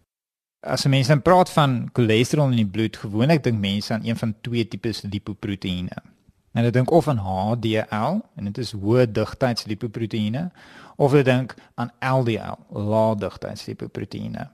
As 0.59 0.83
mense 0.85 1.09
dan 1.09 1.21
praat 1.21 1.49
van 1.49 1.89
cholesterol 1.93 2.51
in 2.51 2.59
die 2.59 2.67
bloed, 2.67 2.99
gewoonlik 2.99 3.43
dink 3.43 3.63
mense 3.63 3.93
aan 3.93 4.03
een 4.05 4.17
van 4.17 4.35
twee 4.41 4.67
tipes 4.67 5.01
lipoproteïene. 5.01 6.03
En 6.51 6.59
hulle 6.59 6.75
dink 6.75 6.91
of 6.91 7.07
aan 7.07 7.23
HDL 7.23 8.19
en 8.35 8.51
dit 8.51 8.57
is 8.57 8.75
hoë 8.75 9.07
digtheids 9.11 9.65
lipoproteïene 9.71 10.49
of 10.97 11.11
hulle 11.15 11.23
dink 11.23 11.55
aan 11.75 11.95
LDL, 11.99 12.59
lae 12.75 13.15
digtheids 13.15 13.65
lipoproteïene. 13.71 14.49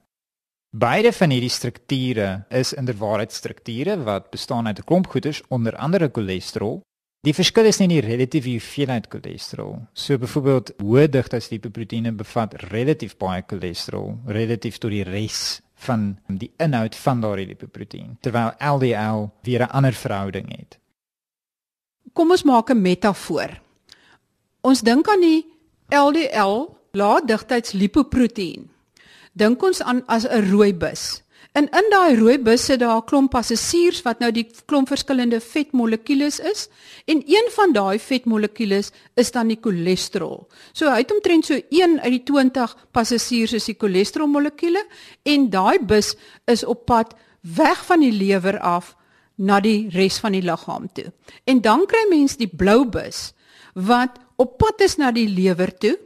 Beide 0.76 1.14
van 1.16 1.32
hierdie 1.32 1.52
strukture 1.52 2.44
is 2.52 2.74
inderwaarheid 2.76 3.32
strukture 3.32 3.94
wat 4.04 4.30
bestaan 4.32 4.68
uit 4.68 4.80
'n 4.80 4.84
klomp 4.84 5.08
goeders 5.08 5.42
onder 5.48 5.76
andere 5.76 6.10
cholesterol. 6.14 6.82
Die 7.22 7.34
verskil 7.34 7.66
is 7.66 7.78
nie 7.78 7.88
in 7.88 8.02
die 8.02 8.08
relatieve 8.08 8.50
hoeveelheid 8.50 9.08
cholesterol. 9.10 9.88
So 9.94 10.18
byvoorbeeld 10.18 10.74
hoë 10.78 11.10
digtheids 11.10 11.50
lipoproteïene 11.50 12.12
bevat 12.12 12.54
relatief 12.54 13.18
baie 13.18 13.44
cholesterol 13.48 14.20
relatief 14.26 14.78
tot 14.78 14.92
die 14.92 15.04
res 15.04 15.62
van 15.74 16.20
die 16.28 16.52
inhoud 16.58 16.96
van 16.96 17.22
daardie 17.22 17.48
lipoproteïen, 17.48 18.18
terwyl 18.22 18.52
LDL 18.60 19.30
weer 19.44 19.62
'n 19.62 19.72
ander 19.72 19.94
verhouding 19.94 20.58
het. 20.58 20.80
Kom 22.14 22.32
ons 22.32 22.44
maak 22.44 22.70
'n 22.70 22.82
metafoor. 22.82 23.62
Ons 24.62 24.82
dink 24.82 25.08
aan 25.08 25.22
die 25.22 25.46
LDL, 25.90 26.76
lae 26.92 27.26
digtheids 27.26 27.72
lipoproteïen 27.72 28.77
dink 29.38 29.64
ons 29.64 29.82
aan 29.82 30.04
as 30.08 30.26
'n 30.26 30.52
rooi 30.52 30.74
bus. 30.74 31.24
En 31.58 31.66
in 31.74 31.88
daai 31.90 32.18
rooi 32.20 32.38
bus 32.38 32.66
sit 32.66 32.80
daar 32.80 32.98
'n 32.98 33.06
klomp 33.06 33.32
passasiers 33.32 34.02
wat 34.02 34.20
nou 34.20 34.32
die 34.32 34.48
klomp 34.66 34.88
verskillende 34.88 35.40
vetmolekules 35.42 36.40
is 36.40 36.70
en 37.06 37.24
een 37.26 37.48
van 37.52 37.74
daai 37.74 38.00
vetmolekules 38.00 38.92
is 39.16 39.32
dan 39.32 39.48
die 39.48 39.58
cholesterol. 39.62 40.48
So 40.74 40.90
hy 40.90 40.98
het 40.98 41.12
omtrent 41.12 41.46
so 41.46 41.54
1 41.70 42.00
uit 42.00 42.12
die 42.12 42.24
20 42.24 42.76
passasiers 42.92 43.54
is 43.54 43.66
die 43.66 43.78
cholesterolmolekule 43.80 44.86
en 45.24 45.50
daai 45.50 45.80
bus 45.80 46.16
is 46.46 46.64
op 46.64 46.86
pad 46.86 47.16
weg 47.42 47.86
van 47.86 48.00
die 48.00 48.12
lewer 48.12 48.60
af 48.60 48.96
na 49.36 49.60
die 49.60 49.90
res 49.90 50.18
van 50.20 50.32
die 50.32 50.42
liggaam 50.42 50.90
toe. 50.94 51.12
En 51.46 51.62
dan 51.62 51.86
kry 51.86 52.06
mens 52.10 52.38
die 52.38 52.50
blou 52.50 52.86
bus 52.86 53.34
wat 53.74 54.20
op 54.36 54.58
pad 54.58 54.82
is 54.82 54.98
na 54.98 55.12
die 55.12 55.30
lewer 55.30 55.78
toe 55.78 55.98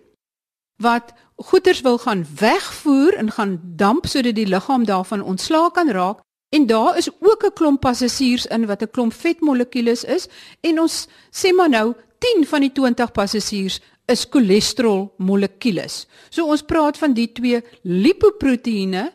wat 0.82 1.14
goeders 1.44 1.82
wil 1.82 1.98
gaan 1.98 2.26
wegvoer 2.40 3.14
en 3.14 3.32
gaan 3.32 3.60
damp 3.64 4.06
sodat 4.06 4.36
die 4.36 4.48
liggaam 4.48 4.86
daarvan 4.86 5.24
ontslae 5.24 5.72
kan 5.72 5.90
raak 5.90 6.20
en 6.50 6.68
daar 6.68 6.98
is 6.98 7.10
ook 7.20 7.46
'n 7.46 7.54
klomp 7.54 7.80
passasiers 7.80 8.46
in 8.46 8.66
wat 8.66 8.82
'n 8.82 8.92
klomp 8.92 9.14
vetmolekules 9.14 10.04
is 10.04 10.28
en 10.62 10.80
ons 10.80 11.08
sê 11.32 11.54
maar 11.56 11.70
nou 11.70 11.94
10 12.20 12.46
van 12.46 12.62
die 12.62 12.72
20 12.72 13.12
passasiers 13.12 13.80
is 14.06 14.26
cholesterol 14.30 15.14
molekules. 15.18 16.08
So 16.30 16.46
ons 16.46 16.62
praat 16.62 16.98
van 16.98 17.14
die 17.14 17.32
twee 17.32 17.62
lipoproteïene 17.82 19.12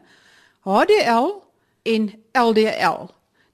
HDL 0.60 1.28
en 1.82 2.08
LDL. 2.32 3.06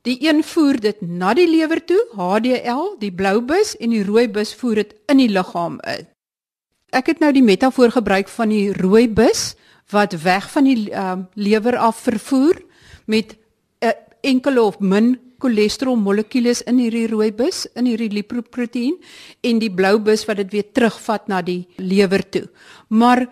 Die 0.03 0.17
een 0.29 0.45
voer 0.45 0.81
dit 0.81 1.01
na 1.01 1.35
die 1.35 1.49
lewer 1.51 1.85
toe, 1.85 2.01
HDL, 2.17 2.97
die 2.99 3.13
blou 3.13 3.41
bus 3.41 3.77
en 3.77 3.91
die 3.91 4.05
rooi 4.05 4.29
bus 4.29 4.55
voer 4.55 4.75
dit 4.75 4.95
in 5.07 5.17
die 5.17 5.29
liggaam 5.29 5.79
in 5.81 6.12
ek 6.93 7.15
het 7.15 7.23
nou 7.25 7.33
die 7.33 7.45
metafoor 7.45 7.91
gebruik 7.95 8.29
van 8.29 8.53
die 8.53 8.73
rooi 8.77 9.09
bus 9.09 9.53
wat 9.93 10.17
weg 10.23 10.49
van 10.53 10.69
die 10.69 10.93
um, 10.93 11.27
lewer 11.35 11.77
af 11.77 12.05
vervoer 12.05 12.61
met 13.07 13.33
'n 13.33 13.37
eh, 13.89 13.97
enkele 14.21 14.63
of 14.63 14.79
min 14.81 15.19
cholesterol 15.43 15.97
molekules 15.97 16.63
in 16.63 16.79
hierdie 16.79 17.09
rooi 17.11 17.33
bus 17.33 17.67
in 17.75 17.89
hierdie 17.91 18.13
lipoproteïen 18.13 18.97
en 19.43 19.59
die 19.59 19.71
blou 19.71 19.99
bus 19.99 20.25
wat 20.29 20.37
dit 20.37 20.53
weer 20.53 20.69
terugvat 20.73 21.29
na 21.29 21.43
die 21.43 21.67
lewer 21.77 22.23
toe. 22.31 22.47
Maar 22.89 23.27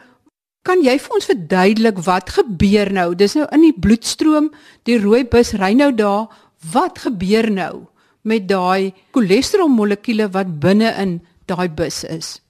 kan 0.62 0.82
jy 0.82 0.98
vir 0.98 1.14
ons 1.14 1.30
verduidelik 1.30 2.02
wat 2.04 2.34
gebeur 2.36 2.92
nou? 2.92 3.14
Dis 3.14 3.34
nou 3.38 3.46
in 3.54 3.60
die 3.60 3.76
bloedstroom, 3.76 4.50
die 4.84 4.98
rooi 4.98 5.24
bus 5.24 5.54
ry 5.54 5.72
nou 5.72 5.92
daar. 5.94 6.28
Wat 6.72 6.98
gebeur 6.98 7.50
nou 7.50 7.86
met 8.22 8.48
daai 8.48 8.92
cholesterol 9.12 9.68
molekules 9.72 10.32
wat 10.32 10.60
binne 10.60 10.92
in 11.00 11.20
daai 11.46 11.68
bus 11.68 12.04
is? 12.04 12.40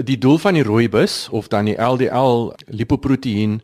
Die 0.00 0.18
doel 0.18 0.38
van 0.38 0.54
die 0.54 0.64
rooibus 0.64 1.28
of 1.30 1.48
dan 1.48 1.68
die 1.68 1.76
LDL 1.76 2.52
lipoproteïen 2.66 3.60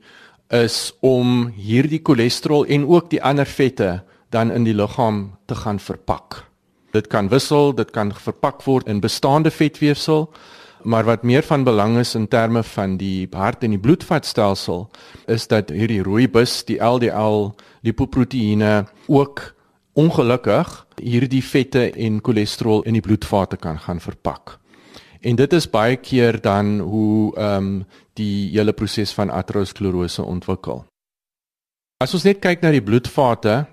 is 0.55 0.93
om 1.01 1.49
hierdie 1.57 2.01
cholesterol 2.03 2.67
en 2.67 2.87
ook 2.89 3.11
die 3.11 3.23
ander 3.23 3.47
vette 3.47 4.03
dan 4.33 4.51
in 4.51 4.65
die 4.65 4.77
liggaam 4.77 5.39
te 5.47 5.55
gaan 5.55 5.81
verpak. 5.81 6.45
Dit 6.93 7.07
kan 7.07 7.29
wissel, 7.29 7.75
dit 7.75 7.91
kan 7.91 8.13
verpak 8.13 8.63
word 8.65 8.89
in 8.89 9.01
bestaande 9.01 9.51
vetweefsel, 9.51 10.29
maar 10.83 11.05
wat 11.05 11.23
meer 11.23 11.43
van 11.43 11.65
belang 11.65 11.99
is 11.99 12.15
in 12.15 12.29
terme 12.29 12.63
van 12.63 12.97
die 12.97 13.29
hart 13.33 13.65
en 13.65 13.75
die 13.75 13.83
bloedvatstelsel 13.83 14.87
is 15.27 15.47
dat 15.49 15.71
hierdie 15.71 16.03
rooibus, 16.03 16.63
die 16.65 16.79
LDL 16.81 17.51
lipoproteïene 17.83 18.87
ook 19.07 19.43
ongelukkig 19.99 20.87
hierdie 21.03 21.43
vette 21.45 21.91
en 21.91 22.23
cholesterol 22.23 22.85
in 22.87 22.97
die 22.97 23.05
bloedvate 23.05 23.57
kan 23.57 23.79
gaan 23.79 24.01
verpak. 24.01 24.59
En 25.29 25.37
dit 25.37 25.53
is 25.53 25.67
baie 25.69 25.97
keer 26.01 26.41
dan 26.41 26.79
hoe 26.81 27.35
ehm 27.37 27.57
um, 27.57 27.73
die 28.19 28.51
hele 28.51 28.73
proses 28.73 29.13
van 29.15 29.31
aterosklerose 29.31 30.23
ontwikkel. 30.23 30.81
As 32.03 32.15
ons 32.17 32.25
net 32.27 32.41
kyk 32.43 32.65
na 32.65 32.73
die 32.75 32.83
bloedvate, 32.83 33.67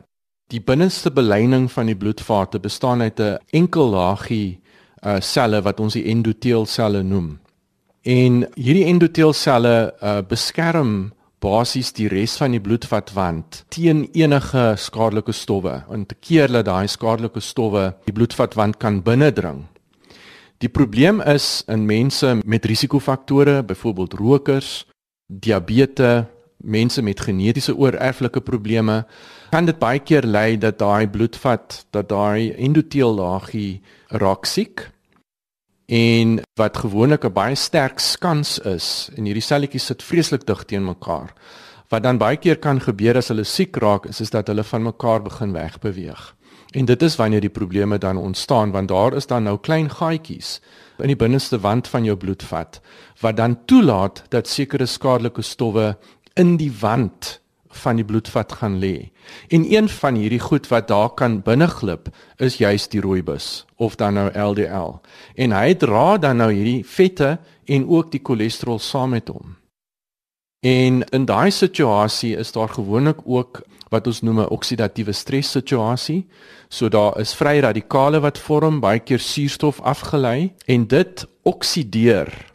die 0.54 0.62
binneste 0.62 1.10
beleining 1.10 1.66
van 1.72 1.90
die 1.90 1.98
bloedvate 1.98 2.60
bestaan 2.60 3.02
uit 3.02 3.20
'n 3.20 3.40
enkel 3.62 3.90
laagie 3.90 4.60
uh 5.06 5.20
selle 5.22 5.62
wat 5.62 5.80
ons 5.80 5.94
die 5.94 6.06
endoteelselle 6.06 7.04
noem. 7.04 7.40
En 8.02 8.34
hierdie 8.56 8.86
endoteelselle 8.86 9.94
uh 10.02 10.22
beskerm 10.22 11.14
basies 11.40 11.94
die 11.94 12.08
res 12.08 12.38
van 12.38 12.52
die 12.52 12.62
bloedvatwand 12.62 13.64
teen 13.70 14.10
enige 14.14 14.74
skadelike 14.78 15.32
stowwe. 15.32 15.84
En 15.90 16.06
te 16.06 16.16
keer 16.16 16.48
dat 16.52 16.66
daai 16.66 16.88
skadelike 16.88 17.40
stowwe 17.40 17.94
die 18.06 18.14
bloedvatwand 18.14 18.78
kan 18.78 19.02
binnendring, 19.04 19.66
Die 20.58 20.70
probleem 20.70 21.22
is 21.22 21.64
in 21.68 21.86
mense 21.86 22.38
met 22.46 22.66
risikofaktore, 22.66 23.64
byvoorbeeld 23.64 24.14
rokers, 24.14 24.86
diabetes, 25.28 26.26
mense 26.66 27.02
met 27.02 27.20
genetiese 27.20 27.76
oorerflike 27.76 28.42
probleme, 28.42 29.04
kan 29.52 29.68
dit 29.68 29.78
baie 29.80 30.00
keer 30.00 30.26
lei 30.26 30.58
dat 30.58 30.80
daai 30.80 31.08
bloedvat, 31.08 31.84
dat 31.94 32.10
daai 32.10 32.54
endoteellaagie 32.56 33.82
raak 34.22 34.46
siek 34.50 34.88
en 35.86 36.40
wat 36.58 36.78
gewoonlik 36.82 37.26
'n 37.26 37.34
baie 37.34 37.56
sterk 37.56 38.00
skans 38.00 38.60
is 38.60 39.10
en 39.18 39.26
hierdie 39.26 39.44
selletjies 39.44 39.86
sit 39.86 40.04
vreeslik 40.04 40.46
dig 40.46 40.64
teen 40.66 40.86
mekaar. 40.86 41.34
Wat 41.90 42.04
dan 42.04 42.18
baie 42.18 42.38
keer 42.38 42.58
kan 42.58 42.80
gebeur 42.82 43.18
as 43.18 43.28
hulle 43.28 43.44
siek 43.44 43.78
raak, 43.78 44.06
is 44.06 44.22
is 44.22 44.30
dat 44.30 44.48
hulle 44.48 44.64
van 44.64 44.84
mekaar 44.84 45.22
begin 45.22 45.54
wegbeweeg. 45.54 46.36
En 46.72 46.86
dit 46.86 47.02
is 47.02 47.16
wanneer 47.16 47.42
die 47.42 47.50
probleme 47.50 47.98
dan 47.98 48.18
ontstaan 48.18 48.72
want 48.72 48.88
daar 48.88 49.14
is 49.14 49.28
dan 49.28 49.44
nou 49.44 49.58
klein 49.58 49.90
gaatjies 49.90 50.60
in 50.98 51.08
die 51.12 51.20
binneste 51.20 51.60
wand 51.60 51.88
van 51.88 52.04
jou 52.04 52.18
bloedvat 52.18 52.82
wat 53.20 53.38
dan 53.38 53.58
toelaat 53.66 54.24
dat 54.30 54.48
sekere 54.48 54.86
skadelike 54.86 55.42
stowwe 55.42 55.98
in 56.34 56.58
die 56.58 56.72
wand 56.80 57.40
van 57.76 58.00
die 58.00 58.06
bloedvat 58.06 58.52
gaan 58.52 58.78
lê. 58.80 59.12
En 59.48 59.66
een 59.72 59.90
van 59.90 60.16
hierdie 60.16 60.40
goed 60.40 60.68
wat 60.68 60.88
daar 60.88 61.10
kan 61.10 61.42
binneglip 61.42 62.10
is 62.38 62.58
juis 62.58 62.88
die 62.88 63.02
rooibus 63.02 63.66
of 63.76 63.96
dan 63.96 64.14
nou 64.14 64.30
LDL. 64.40 64.98
En 65.36 65.52
hy 65.52 65.76
dra 65.76 66.18
dan 66.18 66.38
nou 66.38 66.52
hierdie 66.54 66.86
vette 66.88 67.38
en 67.66 67.88
ook 67.88 68.12
die 68.12 68.22
cholesterol 68.24 68.80
saam 68.80 69.10
met 69.10 69.28
hom. 69.28 69.58
En 70.66 71.04
in 71.04 71.26
daai 71.26 71.52
situasie 71.52 72.36
is 72.38 72.52
daar 72.52 72.70
gewoonlik 72.70 73.20
ook 73.26 73.62
wat 73.90 74.08
ons 74.08 74.22
noem 74.22 74.40
'n 74.40 74.50
oksidatiewe 74.50 75.14
stres 75.14 75.52
situasie. 75.52 76.26
So 76.70 76.90
daar 76.90 77.20
is 77.20 77.34
vrye 77.34 77.62
radikale 77.62 78.20
wat 78.20 78.38
vorm, 78.38 78.80
baie 78.80 79.00
keer 79.00 79.20
suurstof 79.20 79.82
afgelei 79.82 80.54
en 80.66 80.88
dit 80.88 81.26
oksideer 81.44 82.54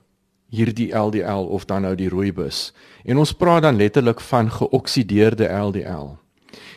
hierdie 0.51 0.93
LDL 0.95 1.47
of 1.49 1.65
dan 1.65 1.83
nou 1.83 1.95
die 1.95 2.09
rooibus. 2.09 2.73
En 3.05 3.19
ons 3.19 3.33
praat 3.33 3.63
dan 3.63 3.77
letterlik 3.77 4.21
van 4.21 4.51
geoksideerde 4.51 5.47
LDL. 5.47 6.17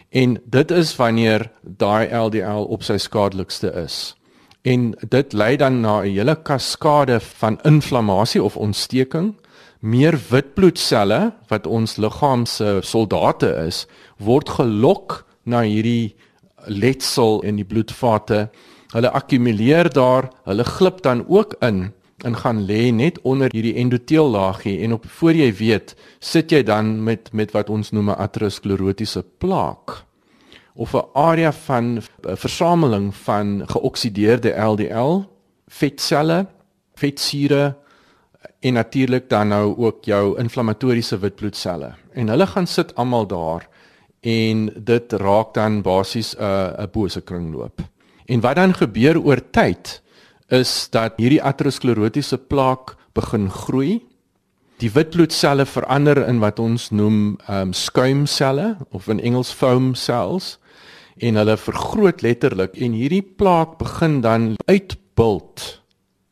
En 0.10 0.42
dit 0.46 0.72
is 0.72 0.96
wanneer 0.96 1.52
daai 1.62 2.14
LDL 2.16 2.68
op 2.70 2.84
sy 2.84 2.98
skadelikste 2.98 3.72
is. 3.84 4.16
En 4.62 4.94
dit 5.10 5.34
lei 5.34 5.56
dan 5.58 5.82
na 5.82 6.02
'n 6.02 6.14
hele 6.14 6.36
kaskade 6.36 7.20
van 7.20 7.60
inflammasie 7.64 8.44
of 8.44 8.58
ontsteking. 8.58 9.36
Meer 9.84 10.16
witbloedselle 10.30 11.34
wat 11.50 11.66
ons 11.68 11.98
liggaam 12.00 12.46
se 12.48 12.78
soldate 12.88 13.50
is, 13.66 13.82
word 14.16 14.54
gelok 14.56 15.26
na 15.44 15.66
hierdie 15.68 16.14
letsel 16.72 17.42
in 17.44 17.60
die 17.60 17.68
bloedvate. 17.68 18.46
Hulle 18.94 19.12
akkumuleer 19.12 19.90
daar, 19.92 20.30
hulle 20.48 20.64
glip 20.64 21.04
dan 21.04 21.26
ook 21.28 21.58
in 21.60 21.90
en 22.24 22.40
gaan 22.40 22.64
lê 22.64 22.94
net 22.96 23.20
onder 23.28 23.52
hierdie 23.52 23.76
endoteellaagie 23.84 24.78
en 24.86 24.96
op 24.96 25.10
voor 25.20 25.36
jy 25.36 25.52
weet, 25.60 25.92
sit 26.24 26.56
jy 26.56 26.64
dan 26.64 26.96
met 27.04 27.34
met 27.36 27.52
wat 27.52 27.70
ons 27.70 27.92
noem 27.92 28.16
'n 28.16 28.22
aterosklerotiese 28.24 29.26
plaak 29.44 30.06
of 30.76 30.96
'n 30.96 31.12
area 31.14 31.52
van 31.52 32.00
'n 32.00 32.38
versameling 32.40 33.16
van 33.16 33.68
geoksideerde 33.68 34.56
LDL 34.56 35.28
vetselle, 35.68 36.48
vetsure 36.96 37.83
en 38.64 38.74
natuurlik 38.74 39.30
dan 39.30 39.48
nou 39.52 39.78
ook 39.78 40.06
jou 40.08 40.38
inflammatoriese 40.40 41.20
witbloedselle. 41.20 41.94
En 42.16 42.28
hulle 42.32 42.48
gaan 42.48 42.68
sit 42.68 42.96
almal 42.96 43.28
daar 43.28 43.68
en 44.22 44.70
dit 44.76 45.14
raak 45.20 45.54
dan 45.54 45.82
basies 45.82 46.36
'n 46.36 46.84
'n 46.84 46.90
bose 46.92 47.22
kringloop. 47.22 47.82
En 48.26 48.40
wat 48.40 48.56
dan 48.56 48.74
gebeur 48.74 49.20
oor 49.22 49.42
tyd 49.52 50.02
is 50.48 50.88
dat 50.90 51.14
hierdie 51.18 51.44
aterosklerotiese 51.44 52.38
plaak 52.38 52.96
begin 53.14 53.50
groei. 53.50 54.02
Die 54.78 54.92
witbloedselle 54.92 55.66
verander 55.66 56.28
in 56.28 56.40
wat 56.40 56.60
ons 56.60 56.90
noem 56.90 57.38
ehm 57.48 57.62
um, 57.62 57.74
skuimselle 57.74 58.78
of 58.92 59.08
in 59.08 59.20
Engels 59.20 59.52
foam 59.52 59.96
cells 59.96 60.60
en 61.18 61.36
hulle 61.36 61.58
vergroot 61.58 62.22
letterlik 62.22 62.78
en 62.78 62.92
hierdie 62.92 63.22
plaak 63.22 63.78
begin 63.78 64.22
dan 64.22 64.56
uitbult 64.66 65.83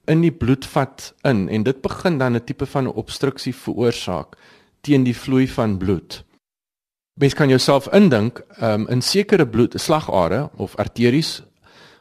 in 0.06 0.22
die 0.22 0.32
bloedvat 0.32 1.14
in 1.22 1.50
en 1.50 1.64
dit 1.64 1.82
begin 1.82 2.18
dan 2.18 2.36
'n 2.36 2.44
tipe 2.44 2.66
van 2.66 2.84
'n 2.84 2.96
obstruksie 2.96 3.56
veroorsaak 3.56 4.38
teen 4.82 5.04
die 5.04 5.18
vloei 5.18 5.48
van 5.48 5.78
bloed. 5.78 6.24
Mens 7.20 7.34
kan 7.34 7.50
jouself 7.50 7.88
indink 7.94 8.42
um, 8.62 8.88
in 8.88 9.02
sekere 9.02 9.48
bloedslagare 9.48 10.50
of 10.56 10.76
arteries 10.76 11.44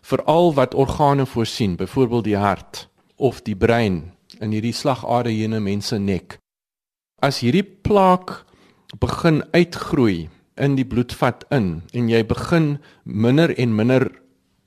veral 0.00 0.54
wat 0.54 0.74
organe 0.74 1.26
voorsien, 1.26 1.76
byvoorbeeld 1.76 2.24
die 2.24 2.36
hart 2.36 2.88
of 3.16 3.42
die 3.42 3.56
brein 3.56 4.12
in 4.40 4.50
hierdie 4.50 4.72
slagare 4.72 5.28
hier 5.28 5.44
in 5.44 5.54
'n 5.54 5.62
mens 5.62 5.86
se 5.86 5.98
nek. 5.98 6.38
As 7.22 7.40
hierdie 7.40 7.64
plaak 7.64 8.44
begin 8.98 9.44
uitgroei 9.52 10.28
in 10.56 10.74
die 10.74 10.84
bloedvat 10.84 11.44
in 11.50 11.82
en 11.92 12.08
jy 12.08 12.24
begin 12.26 12.78
minder 13.04 13.58
en 13.58 13.74
minder 13.74 14.19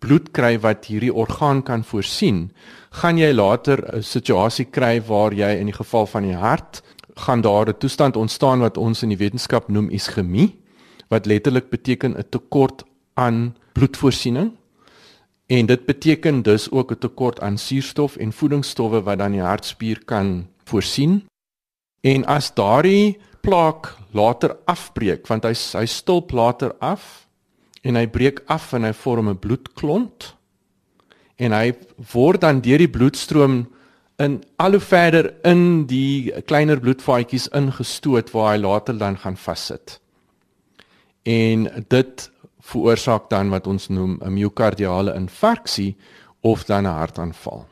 bloed 0.04 0.34
kry 0.36 0.58
wat 0.60 0.90
hierdie 0.92 1.14
orgaan 1.14 1.62
kan 1.64 1.84
voorsien, 1.88 2.52
gaan 2.92 3.18
jy 3.18 3.32
later 3.32 3.80
'n 3.96 4.04
situasie 4.04 4.66
kry 4.66 5.00
waar 5.02 5.32
jy 5.34 5.60
in 5.60 5.72
die 5.72 5.80
geval 5.80 6.06
van 6.06 6.24
die 6.24 6.36
hart 6.36 6.82
gaan 7.16 7.42
daar 7.42 7.68
'n 7.70 7.78
toestand 7.78 8.16
ontstaan 8.16 8.60
wat 8.60 8.78
ons 8.78 9.04
in 9.04 9.10
die 9.10 9.18
wetenskap 9.18 9.70
noem 9.70 9.90
iskemie 9.90 10.60
wat 11.10 11.26
letterlik 11.26 11.70
beteken 11.70 12.18
'n 12.18 12.30
tekort 12.30 12.84
aan 13.14 13.56
bloedvoorsiening. 13.74 14.52
En 15.48 15.66
dit 15.66 15.86
beteken 15.86 16.42
dus 16.42 16.72
ook 16.72 16.92
'n 16.92 17.00
tekort 17.00 17.40
aan 17.42 17.58
suurstof 17.58 18.16
en 18.16 18.34
voedingsstowwe 18.34 19.02
wat 19.02 19.18
dan 19.18 19.32
die 19.32 19.42
hartspier 19.42 20.06
kan 20.06 20.48
voorsien. 20.64 21.26
En 22.02 22.26
as 22.26 22.54
daardie 22.54 23.18
plaak 23.42 23.98
later 24.12 24.58
afbreek 24.66 25.28
want 25.28 25.44
hy 25.44 25.54
hy 25.78 25.86
stulp 25.86 26.32
later 26.32 26.76
af 26.80 27.23
en 27.84 28.00
hy 28.00 28.08
breek 28.08 28.42
af 28.52 28.72
en 28.74 28.88
hy 28.88 28.94
vorm 28.94 29.30
'n 29.30 29.40
bloedklont 29.40 30.36
en 31.36 31.52
hy 31.52 31.74
word 32.14 32.42
dan 32.42 32.62
deur 32.62 32.78
die 32.78 32.90
bloedstroom 32.90 33.68
in 34.22 34.44
al 34.62 34.78
hoe 34.78 34.80
verder 34.80 35.34
in 35.44 35.86
die 35.90 36.32
kleiner 36.46 36.80
bloedvaatjies 36.80 37.50
ingestoot 37.58 38.32
waar 38.32 38.54
hy 38.54 38.62
later 38.62 38.98
dan 38.98 39.18
gaan 39.18 39.38
vassit. 39.38 40.00
En 41.24 41.68
dit 41.90 42.32
veroorsaak 42.64 43.30
dan 43.30 43.50
wat 43.50 43.68
ons 43.68 43.88
noem 43.88 44.20
'n 44.22 44.34
miokardiale 44.34 45.14
infarksie 45.14 45.96
of 46.42 46.64
dan 46.64 46.84
'n 46.84 46.98
hartaanval. 47.00 47.68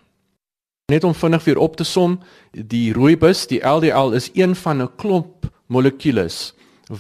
Net 0.92 1.04
om 1.04 1.14
vinnig 1.14 1.44
weer 1.44 1.58
op 1.58 1.76
te 1.76 1.84
som, 1.84 2.20
die 2.52 2.94
rooibus, 2.94 3.48
die 3.48 3.64
LDL 3.68 4.12
is 4.12 4.30
een 4.34 4.56
van 4.56 4.82
'n 4.82 4.96
klomp 4.96 5.52
molekules 5.68 6.54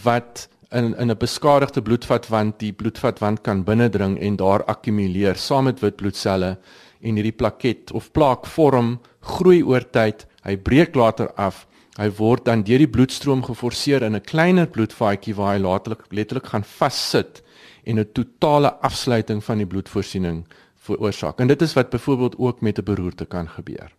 wat 0.04 0.50
in 0.72 0.96
in 0.98 1.12
'n 1.12 1.18
beskadigde 1.18 1.82
bloedvatwand 1.82 2.60
die 2.60 2.72
bloedvatwand 2.74 3.42
kan 3.42 3.64
binnendring 3.64 4.20
en 4.20 4.36
daar 4.36 4.64
akkumuleer 4.64 5.36
saam 5.36 5.64
met 5.64 5.80
witbloedselle 5.80 6.58
en 7.02 7.16
hierdie 7.16 7.36
plaket 7.36 7.92
of 7.92 8.12
plaak 8.12 8.46
vorm 8.46 9.00
groei 9.20 9.64
oor 9.64 9.84
tyd 9.92 10.26
hy 10.44 10.56
breek 10.58 10.96
later 10.96 11.32
af 11.36 11.68
hy 11.98 12.10
word 12.18 12.46
dan 12.46 12.64
deur 12.64 12.78
die 12.78 12.88
bloedstroom 12.88 13.44
geforseer 13.44 14.04
in 14.04 14.16
'n 14.16 14.22
kleiner 14.22 14.68
bloedvaatjie 14.68 15.36
waar 15.36 15.56
hy 15.56 15.62
later 15.62 15.98
letterlik 16.10 16.46
gaan 16.46 16.64
vassit 16.64 17.44
en 17.84 18.00
'n 18.00 18.12
totale 18.14 18.72
afsluiting 18.82 19.44
van 19.44 19.58
die 19.58 19.68
bloedvoorsiening 19.68 20.46
veroorsaak 20.76 21.40
en 21.40 21.48
dit 21.48 21.62
is 21.62 21.74
wat 21.74 21.90
byvoorbeeld 21.90 22.38
ook 22.38 22.62
met 22.62 22.80
'n 22.80 22.84
beroerte 22.84 23.26
kan 23.26 23.50
gebeur. 23.50 23.92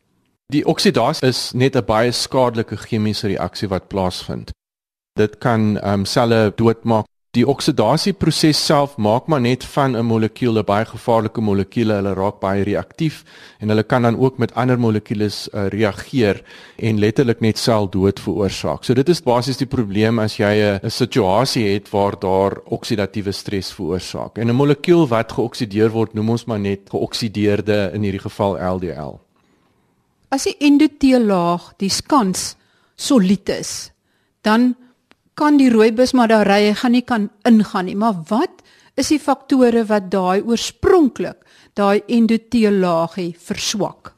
Die 0.47 0.67
oksidasie 0.67 1.29
is 1.29 1.53
net 1.53 1.77
'n 1.77 1.85
baie 1.85 2.13
skadelike 2.13 2.77
chemiese 2.77 3.27
reaksie 3.27 3.69
wat 3.69 3.89
plaasvind 3.89 4.53
Dit 5.13 5.39
kan 5.39 5.77
um, 5.85 6.05
selle 6.09 6.53
doodmaak. 6.57 7.05
Die 7.37 7.45
oksidasieproses 7.49 8.59
self 8.61 8.99
maak 9.01 9.27
maar 9.29 9.41
net 9.41 9.65
van 9.75 9.97
'n 9.97 10.05
molekuul 10.05 10.59
'n 10.59 10.65
baie 10.65 10.85
gevaarlike 10.85 11.41
molekuul. 11.41 11.89
Hulle 11.89 12.13
raak 12.15 12.41
baie 12.41 12.63
reaktief 12.63 13.25
en 13.61 13.69
hulle 13.69 13.83
kan 13.83 14.03
dan 14.03 14.19
ook 14.19 14.39
met 14.39 14.55
ander 14.55 14.79
molekules 14.79 15.49
uh, 15.53 15.67
reageer 15.67 16.43
en 16.77 16.99
letterlik 16.99 17.41
net 17.41 17.59
seldood 17.59 18.21
veroorsaak. 18.21 18.85
So 18.85 18.95
dit 18.95 19.09
is 19.09 19.23
basies 19.23 19.57
die 19.57 19.67
probleem 19.67 20.19
as 20.19 20.37
jy 20.37 20.81
'n 20.83 20.91
situasie 20.91 21.73
het 21.73 21.91
waar 21.91 22.19
daar 22.19 22.61
oksidatiewe 22.65 23.33
stres 23.33 23.73
veroorsaak. 23.73 24.39
En 24.39 24.49
'n 24.49 24.55
molekuul 24.55 25.09
wat 25.09 25.33
geoksideer 25.33 25.91
word, 25.91 26.15
noem 26.15 26.31
ons 26.31 26.45
maar 26.45 26.61
net 26.61 26.81
geoksideerde 26.91 27.91
in 27.95 28.03
hierdie 28.03 28.29
geval 28.29 28.57
LDL. 28.77 29.21
As 30.29 30.45
die 30.45 30.57
endoteellaag, 30.59 31.73
die 31.77 31.91
skans 31.91 32.57
solied 32.97 33.49
is, 33.49 33.93
dan 34.41 34.77
kan 35.35 35.57
die 35.57 35.71
rooibus 35.71 36.13
maar 36.13 36.29
daar 36.29 36.47
ry, 36.47 36.69
hy 36.69 36.75
gaan 36.75 36.93
nie 36.93 37.05
kan 37.05 37.31
ingaan 37.49 37.85
nie. 37.85 37.97
Maar 37.97 38.15
wat 38.29 38.63
is 38.95 39.09
die 39.09 39.21
faktore 39.21 39.85
wat 39.89 40.11
daai 40.11 40.43
oorspronklik 40.43 41.39
daai 41.75 42.03
endoteellaagie 42.07 43.33
verswak? 43.39 44.13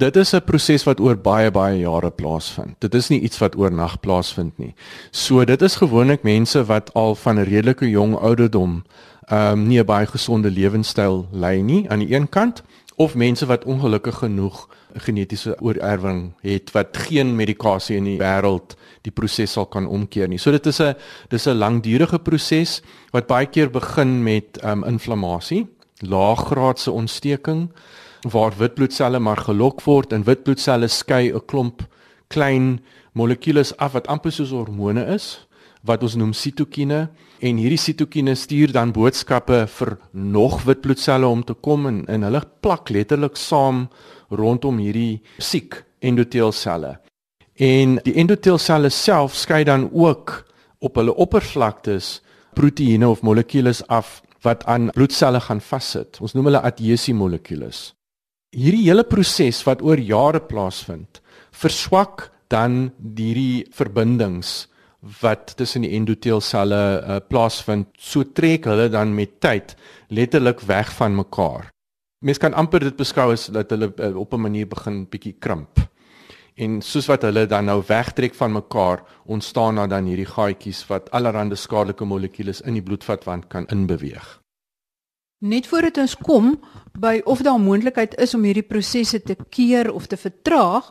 Dit 0.00 0.16
is 0.16 0.32
'n 0.34 0.40
proses 0.40 0.84
wat 0.84 1.00
oor 1.00 1.16
baie 1.16 1.50
baie 1.50 1.78
jare 1.78 2.10
plaasvind. 2.10 2.80
Dit 2.80 2.94
is 2.94 3.08
nie 3.08 3.20
iets 3.20 3.38
wat 3.38 3.56
oornag 3.56 4.00
plaasvind 4.00 4.58
nie. 4.58 4.74
So 5.10 5.44
dit 5.44 5.62
is 5.62 5.76
gewoonlik 5.76 6.22
mense 6.22 6.64
wat 6.64 6.94
al 6.94 7.14
van 7.14 7.38
'n 7.38 7.44
redelike 7.44 7.90
jong 7.90 8.16
ouderdom 8.16 8.84
ehm 9.28 9.52
um, 9.52 9.66
nie 9.66 9.78
'n 9.78 9.86
baie 9.86 10.06
gesonde 10.06 10.50
lewenstyl 10.50 11.28
lei 11.32 11.62
nie 11.62 11.90
aan 11.90 11.98
die 11.98 12.14
een 12.14 12.28
kant 12.28 12.62
of 13.00 13.14
mense 13.16 13.46
wat 13.48 13.64
ongelukkig 13.64 14.18
genoeg 14.20 14.66
genetiese 15.06 15.54
oorerwing 15.64 16.32
het 16.44 16.72
wat 16.76 16.96
geen 17.06 17.32
medikasie 17.36 17.96
in 17.96 18.04
die 18.04 18.18
wêreld 18.20 18.74
die 19.06 19.12
proses 19.14 19.54
sal 19.56 19.68
kan 19.72 19.86
omkeer 19.88 20.28
nie. 20.28 20.38
So 20.38 20.52
dit 20.52 20.66
is 20.66 20.80
'n 20.80 20.94
dis 21.30 21.46
'n 21.46 21.56
langdurige 21.56 22.18
proses 22.18 22.82
wat 23.12 23.26
baie 23.26 23.46
keer 23.46 23.70
begin 23.70 24.22
met 24.22 24.60
um, 24.64 24.84
inflammasie, 24.84 25.66
laaggraadse 26.00 26.90
ontsteking 26.90 27.70
waar 28.28 28.52
witbloedselle 28.58 29.18
maar 29.18 29.40
gelok 29.48 29.80
word 29.82 30.12
en 30.12 30.24
witbloedselle 30.24 30.88
skei 30.88 31.32
'n 31.32 31.46
klomp 31.46 31.82
klein 32.28 32.80
molekules 33.12 33.76
af 33.76 33.92
wat 33.92 34.06
amper 34.06 34.32
soos 34.32 34.50
hormone 34.50 35.06
is 35.06 35.46
wat 35.86 36.02
ons 36.04 36.16
noem 36.20 36.32
sitokine 36.36 37.08
en 37.40 37.60
hierdie 37.60 37.80
sitokine 37.80 38.34
stuur 38.36 38.72
dan 38.76 38.92
boodskappe 38.92 39.62
vir 39.78 39.96
nog 40.12 40.62
witbloedselle 40.68 41.28
om 41.28 41.44
te 41.44 41.54
kom 41.54 41.86
en, 41.88 42.02
en 42.08 42.26
hulle 42.28 42.42
plak 42.60 42.90
letterlik 42.92 43.38
saam 43.40 43.86
rondom 44.30 44.78
hierdie 44.78 45.22
siek 45.38 45.80
endoteelselle. 46.04 46.98
En 47.60 47.98
die 48.04 48.16
endoteelselle 48.20 48.90
self 48.92 49.36
skei 49.36 49.64
dan 49.68 49.88
ook 49.92 50.42
op 50.80 50.96
hulle 51.00 51.14
oppervlaktes 51.16 52.20
proteïene 52.56 53.08
of 53.08 53.24
molekules 53.24 53.82
af 53.88 54.20
wat 54.44 54.64
aan 54.64 54.88
bloedselle 54.96 55.40
gaan 55.44 55.60
vassit. 55.60 56.18
Ons 56.20 56.34
noem 56.36 56.48
hulle 56.48 56.64
adhesiemolekules. 56.64 57.90
Hierdie 58.56 58.86
hele 58.88 59.04
proses 59.06 59.60
wat 59.68 59.82
oor 59.84 60.00
jare 60.00 60.40
plaasvind, 60.42 61.20
verswak 61.54 62.30
dan 62.50 62.90
hierdie 63.14 63.68
verbindings 63.76 64.69
wat 65.20 65.56
tussen 65.56 65.82
die 65.82 65.94
endoteelselle 65.96 66.80
uh, 67.00 67.16
plaasvind. 67.28 67.88
So 67.98 68.24
trek 68.32 68.64
hulle 68.68 68.88
dan 68.88 69.14
met 69.14 69.40
tyd 69.40 69.76
letterlik 70.08 70.60
weg 70.60 70.92
van 70.92 71.14
mekaar. 71.16 71.70
Mens 72.24 72.38
kan 72.38 72.54
amper 72.54 72.84
dit 72.84 72.96
beskou 72.96 73.30
as 73.32 73.46
dat 73.46 73.70
hulle 73.70 73.92
uh, 73.96 74.16
op 74.16 74.34
'n 74.34 74.40
manier 74.40 74.68
begin 74.68 75.06
bietjie 75.08 75.36
krimp 75.38 75.90
en 76.60 76.80
soos 76.84 77.08
wat 77.08 77.24
hulle 77.24 77.46
dan 77.48 77.68
nou 77.70 77.80
wegtrek 77.86 78.34
van 78.36 78.52
mekaar 78.52 79.02
ontstaan 79.24 79.80
daar 79.80 79.88
dan 79.88 80.08
hierdie 80.10 80.28
gaatjies 80.28 80.84
wat 80.90 81.10
allerlei 81.16 81.56
skadelike 81.56 82.04
molekules 82.04 82.60
in 82.60 82.76
die 82.76 82.84
bloedvatwand 82.84 83.48
kan 83.48 83.66
inbeweeg. 83.72 84.38
Net 85.40 85.66
voordat 85.66 85.96
ons 85.96 86.16
kom 86.20 86.58
by 86.92 87.20
of 87.24 87.40
daar 87.42 87.60
moontlikheid 87.60 88.14
is 88.20 88.34
om 88.34 88.44
hierdie 88.44 88.66
prosesse 88.66 89.22
te 89.22 89.36
keer 89.48 89.88
of 89.92 90.06
te 90.06 90.16
vertraag, 90.20 90.90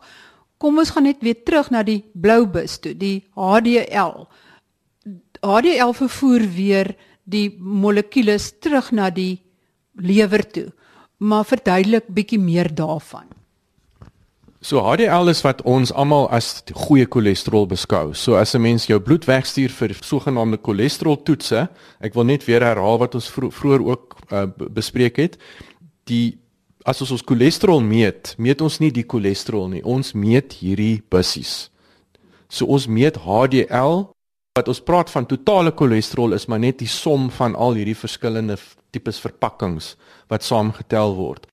kom 0.59 0.79
ons 0.81 0.91
gaan 0.91 1.07
net 1.07 1.23
weer 1.23 1.39
terug 1.47 1.71
na 1.71 1.83
die 1.87 2.03
blou 2.13 2.43
bus 2.51 2.77
toe, 2.83 2.93
die 2.93 3.23
HDL. 3.39 4.27
HDL 5.39 5.95
vervoer 5.95 6.45
weer 6.55 6.93
die 7.23 7.47
molekules 7.59 8.51
terug 8.59 8.91
na 8.91 9.09
die 9.09 9.39
lewer 9.95 10.43
toe. 10.43 10.69
Maar 11.19 11.47
verduidelik 11.47 12.07
bietjie 12.15 12.39
meer 12.39 12.71
daarvan. 12.75 13.27
So 14.59 14.81
HDL 14.83 15.31
is 15.31 15.39
wat 15.45 15.61
ons 15.63 15.93
almal 15.95 16.25
as 16.35 16.57
goeie 16.75 17.07
cholesterol 17.07 17.63
beskou. 17.67 18.11
So 18.13 18.35
as 18.35 18.55
'n 18.55 18.61
mens 18.61 18.87
jou 18.87 18.99
bloed 18.99 19.25
wegstuur 19.25 19.69
vir 19.69 19.95
sogenaamde 20.01 20.59
cholesterol 20.61 21.23
toetse, 21.23 21.69
ek 22.01 22.13
wil 22.13 22.23
net 22.23 22.43
weer 22.45 22.61
herhaal 22.61 22.99
wat 22.99 23.15
ons 23.15 23.29
vro 23.29 23.49
vroeër 23.49 23.85
ook 23.85 24.17
uh, 24.31 24.47
bespreek 24.69 25.15
het. 25.15 25.37
Die 26.03 26.39
as 26.85 27.01
ons 27.03 27.11
ons 27.11 27.25
cholesterol 27.25 27.81
meet, 27.83 28.35
meet 28.37 28.61
ons 28.61 28.79
nie 28.79 28.91
die 28.91 29.05
cholesterol 29.07 29.67
nie. 29.71 29.83
Ons 29.83 30.13
meet 30.13 30.55
hierdie 30.61 31.01
bussies. 31.11 31.69
So 32.49 32.69
ons 32.71 32.87
meet 32.87 33.19
HDL 33.25 34.07
wat 34.57 34.71
ons 34.71 34.81
praat 34.83 35.11
van 35.13 35.27
totale 35.29 35.71
cholesterol 35.75 36.33
is 36.35 36.47
maar 36.49 36.59
net 36.59 36.79
die 36.81 36.89
som 36.89 37.29
van 37.31 37.55
al 37.55 37.77
hierdie 37.77 37.97
verskillende 37.97 38.57
tipes 38.91 39.19
verpakkings 39.21 39.93
wat 40.31 40.43
saamgetel 40.43 41.13
word 41.15 41.45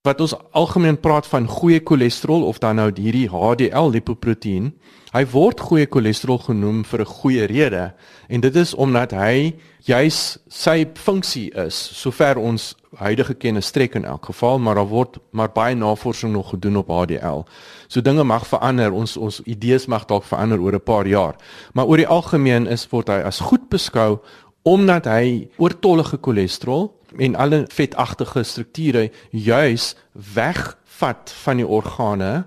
wat 0.00 0.20
ons 0.24 0.32
algemeen 0.56 0.96
praat 0.96 1.26
van 1.28 1.44
goeie 1.44 1.80
cholesterol 1.84 2.46
of 2.48 2.58
dan 2.58 2.78
nou 2.80 2.86
hierdie 2.88 3.26
HDL 3.28 3.90
lipoproteïen, 3.92 4.70
hy 5.12 5.20
word 5.28 5.60
goeie 5.60 5.84
cholesterol 5.92 6.38
genoem 6.40 6.84
vir 6.88 7.00
'n 7.02 7.12
goeie 7.20 7.44
rede 7.44 7.92
en 8.28 8.40
dit 8.40 8.56
is 8.56 8.72
omdat 8.74 9.12
hy 9.12 9.52
juis 9.84 10.38
sy 10.48 10.86
funksie 10.94 11.50
is 11.52 11.76
sover 12.00 12.38
ons 12.38 12.74
huidige 12.96 13.34
kennis 13.34 13.66
strek 13.66 13.94
in 13.94 14.04
elk 14.04 14.24
geval 14.24 14.58
maar 14.58 14.74
daar 14.74 14.88
word 14.88 15.18
maar 15.32 15.52
baie 15.52 15.74
navorsing 15.74 16.32
nog 16.32 16.50
gedoen 16.50 16.76
op 16.76 16.88
HDL. 16.88 17.44
So 17.88 18.00
dinge 18.00 18.24
mag 18.24 18.46
verander, 18.46 18.92
ons 18.92 19.16
ons 19.16 19.40
idees 19.44 19.86
mag 19.86 20.06
dalk 20.06 20.24
verander 20.24 20.60
oor 20.60 20.72
'n 20.72 20.80
paar 20.80 21.06
jaar. 21.06 21.36
Maar 21.74 21.86
oor 21.86 21.96
die 21.96 22.08
algemeen 22.08 22.66
is 22.66 22.88
word 22.90 23.08
hy 23.08 23.20
as 23.20 23.40
goed 23.40 23.68
beskou 23.68 24.20
omdat 24.62 25.04
hy 25.04 25.48
oortollige 25.58 26.18
cholesterol 26.20 26.99
en 27.18 27.34
alle 27.34 27.64
vetagtige 27.72 28.42
strukture 28.42 29.10
juis 29.30 29.94
wegvat 30.34 31.34
van 31.44 31.56
die 31.56 31.66
organe 31.66 32.44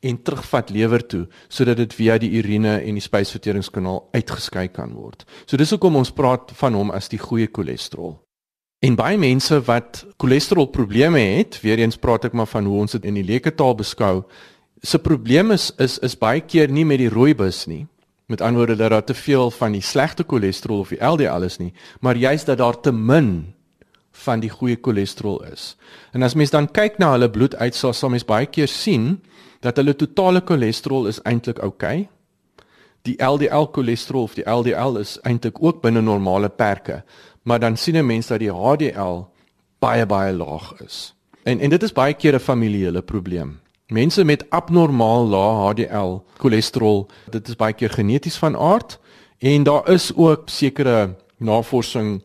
en 0.00 0.22
terugvat 0.22 0.70
lewer 0.70 1.06
toe 1.06 1.24
sodat 1.48 1.80
dit 1.80 1.94
via 1.94 2.18
die 2.18 2.30
urine 2.38 2.78
en 2.78 2.98
die 2.98 3.04
spysverteringskanaal 3.04 4.04
uitgeskei 4.14 4.68
kan 4.68 4.94
word. 4.94 5.24
So 5.46 5.56
dis 5.56 5.72
hoekom 5.74 5.96
ons 5.96 6.14
praat 6.14 6.52
van 6.60 6.78
hom 6.78 6.92
as 6.94 7.10
die 7.12 7.20
goeie 7.20 7.48
cholesterol. 7.52 8.16
En 8.84 8.96
baie 8.96 9.16
mense 9.18 9.56
wat 9.66 10.04
cholesterol 10.20 10.68
probleme 10.68 11.20
het, 11.38 11.60
weer 11.64 11.80
eens 11.80 11.96
praat 11.96 12.28
ek 12.28 12.36
maar 12.36 12.48
van 12.50 12.68
hoe 12.68 12.82
ons 12.84 12.96
dit 12.98 13.08
in 13.08 13.16
die 13.16 13.24
leuke 13.26 13.54
taal 13.56 13.74
beskou, 13.78 14.26
se 14.84 15.00
probleem 15.00 15.50
is 15.54 15.70
is 15.82 15.98
is 16.04 16.18
baie 16.18 16.42
keer 16.44 16.70
nie 16.70 16.84
met 16.84 17.00
die 17.00 17.10
rooibus 17.10 17.64
nie. 17.66 17.86
Met 18.28 18.42
ander 18.42 18.64
woorde 18.64 18.76
dat 18.76 18.90
daar 18.90 19.04
te 19.04 19.14
veel 19.14 19.50
van 19.54 19.72
die 19.72 19.82
slegte 19.82 20.24
cholesterol 20.26 20.82
of 20.84 20.90
die 20.90 21.00
LDL 21.00 21.46
is 21.46 21.58
nie, 21.58 21.72
maar 22.00 22.16
juist 22.16 22.46
dat 22.46 22.58
daar 22.58 22.80
te 22.80 22.92
min 22.92 23.54
van 24.24 24.40
die 24.40 24.50
goeie 24.50 24.78
cholesterol 24.82 25.42
is. 25.52 25.76
En 26.12 26.22
as 26.22 26.34
mens 26.34 26.50
dan 26.50 26.70
kyk 26.70 26.98
na 26.98 27.12
hulle 27.12 27.30
bloeduitslae, 27.30 27.92
sal 27.92 28.10
mens 28.10 28.24
baie 28.24 28.46
keer 28.46 28.68
sien 28.68 29.16
dat 29.60 29.76
hulle 29.76 29.96
totale 29.96 30.42
cholesterol 30.44 31.06
is 31.06 31.20
eintlik 31.22 31.62
oukei. 31.62 32.00
Okay. 32.00 32.08
Die 33.06 33.16
LDL 33.22 33.68
cholesterol 33.72 34.26
of 34.26 34.34
die 34.34 34.44
LDL 34.50 34.98
is 34.98 35.16
eintlik 35.22 35.60
ook 35.62 35.82
binne 35.82 36.02
normale 36.02 36.48
perke, 36.48 37.02
maar 37.42 37.60
dan 37.62 37.76
sien 37.76 37.96
'n 37.96 38.06
mens 38.06 38.26
dat 38.26 38.38
die 38.38 38.50
HDL 38.50 39.26
baie 39.78 40.06
baie 40.06 40.32
laag 40.32 40.74
is. 40.80 41.14
En 41.44 41.60
en 41.60 41.70
dit 41.70 41.82
is 41.82 41.92
baie 41.92 42.14
keer 42.14 42.34
'n 42.34 42.40
familiale 42.40 43.02
probleem. 43.02 43.60
Mense 43.86 44.24
met 44.24 44.50
abnormaal 44.50 45.26
lae 45.26 45.70
HDL 45.70 46.22
cholesterol, 46.38 47.06
dit 47.30 47.48
is 47.48 47.56
baie 47.56 47.72
keer 47.72 47.90
geneties 47.90 48.36
van 48.36 48.56
aard 48.56 48.98
en 49.38 49.62
daar 49.62 49.88
is 49.88 50.12
ook 50.14 50.48
sekere 50.48 51.14
navorsing 51.38 52.24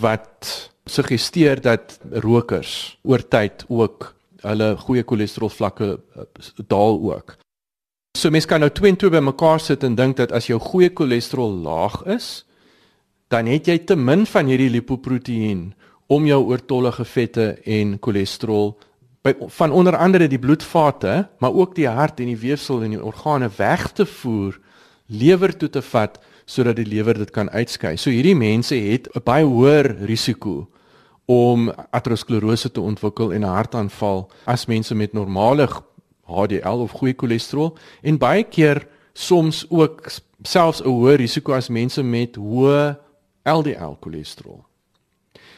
wat 0.00 0.70
suggereer 0.88 1.60
dat 1.60 1.98
rokers 2.10 2.98
oor 3.02 3.22
tyd 3.28 3.64
ook 3.68 4.14
hulle 4.46 4.76
goeie 4.76 5.04
cholesterol 5.06 5.50
vlakke 5.50 5.98
eh, 6.16 6.26
daal 6.66 7.00
ook. 7.02 7.36
So 8.18 8.30
mense 8.30 8.48
kan 8.48 8.60
nou 8.60 8.70
twee 8.70 8.90
en 8.90 8.98
twee 8.98 9.12
bymekaar 9.12 9.60
sit 9.60 9.84
en 9.86 9.94
dink 9.98 10.16
dat 10.18 10.32
as 10.32 10.48
jou 10.50 10.58
goeie 10.58 10.90
cholesterol 10.94 11.52
laag 11.62 12.00
is, 12.10 12.44
dan 13.28 13.46
het 13.46 13.68
jy 13.68 13.78
te 13.84 13.96
min 13.96 14.24
van 14.26 14.48
hierdie 14.48 14.70
lipoproteïen 14.72 15.72
om 16.08 16.26
jou 16.26 16.40
oortollige 16.48 17.04
vette 17.04 17.50
en 17.68 17.98
cholesterol 18.00 18.72
by 19.26 19.34
van 19.58 19.74
onder 19.74 19.96
andere 19.98 20.28
die 20.30 20.40
bloedvate, 20.40 21.28
maar 21.38 21.52
ook 21.52 21.74
die 21.76 21.88
hart 21.90 22.20
en 22.22 22.30
die 22.30 22.38
weefsel 22.38 22.82
en 22.86 22.94
die 22.94 23.02
organe 23.02 23.50
weg 23.58 23.90
te 23.92 24.06
voer, 24.06 24.56
lewer 25.06 25.52
toe 25.56 25.68
te 25.68 25.82
vat 25.82 26.16
sodat 26.48 26.78
die 26.78 26.88
lewer 26.88 27.18
dit 27.18 27.30
kan 27.30 27.50
uitskei. 27.50 27.96
So 28.00 28.10
hierdie 28.10 28.36
mense 28.38 28.74
het 28.74 29.08
'n 29.14 29.20
baie 29.24 29.44
hoër 29.44 29.96
risiko 30.06 30.68
om 31.28 31.68
aterosklerose 31.90 32.70
te 32.72 32.80
ontwikkel 32.80 33.32
en 33.32 33.44
'n 33.44 33.54
hartaanval 33.54 34.30
as 34.44 34.66
mense 34.66 34.94
met 34.94 35.12
normale 35.12 35.68
HDL 36.24 36.80
of 36.80 36.90
goeie 36.90 37.14
cholesterol 37.16 37.76
en 38.02 38.18
baie 38.18 38.42
keer 38.42 38.86
soms 39.12 39.66
ook 39.68 40.08
selfs 40.42 40.80
'n 40.80 40.88
hoër 40.88 41.16
risiko 41.16 41.52
as 41.52 41.68
mense 41.68 42.02
met 42.02 42.36
hoë 42.36 42.96
LDL 43.44 43.96
cholesterol. 44.00 44.64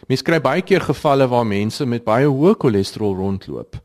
Mens 0.07 0.23
kry 0.23 0.41
baie 0.41 0.63
keer 0.63 0.81
gevalle 0.81 1.29
waar 1.29 1.47
mense 1.47 1.87
met 1.87 2.05
baie 2.05 2.27
hoë 2.27 2.55
cholesterol 2.59 3.15
rondloop 3.15 3.77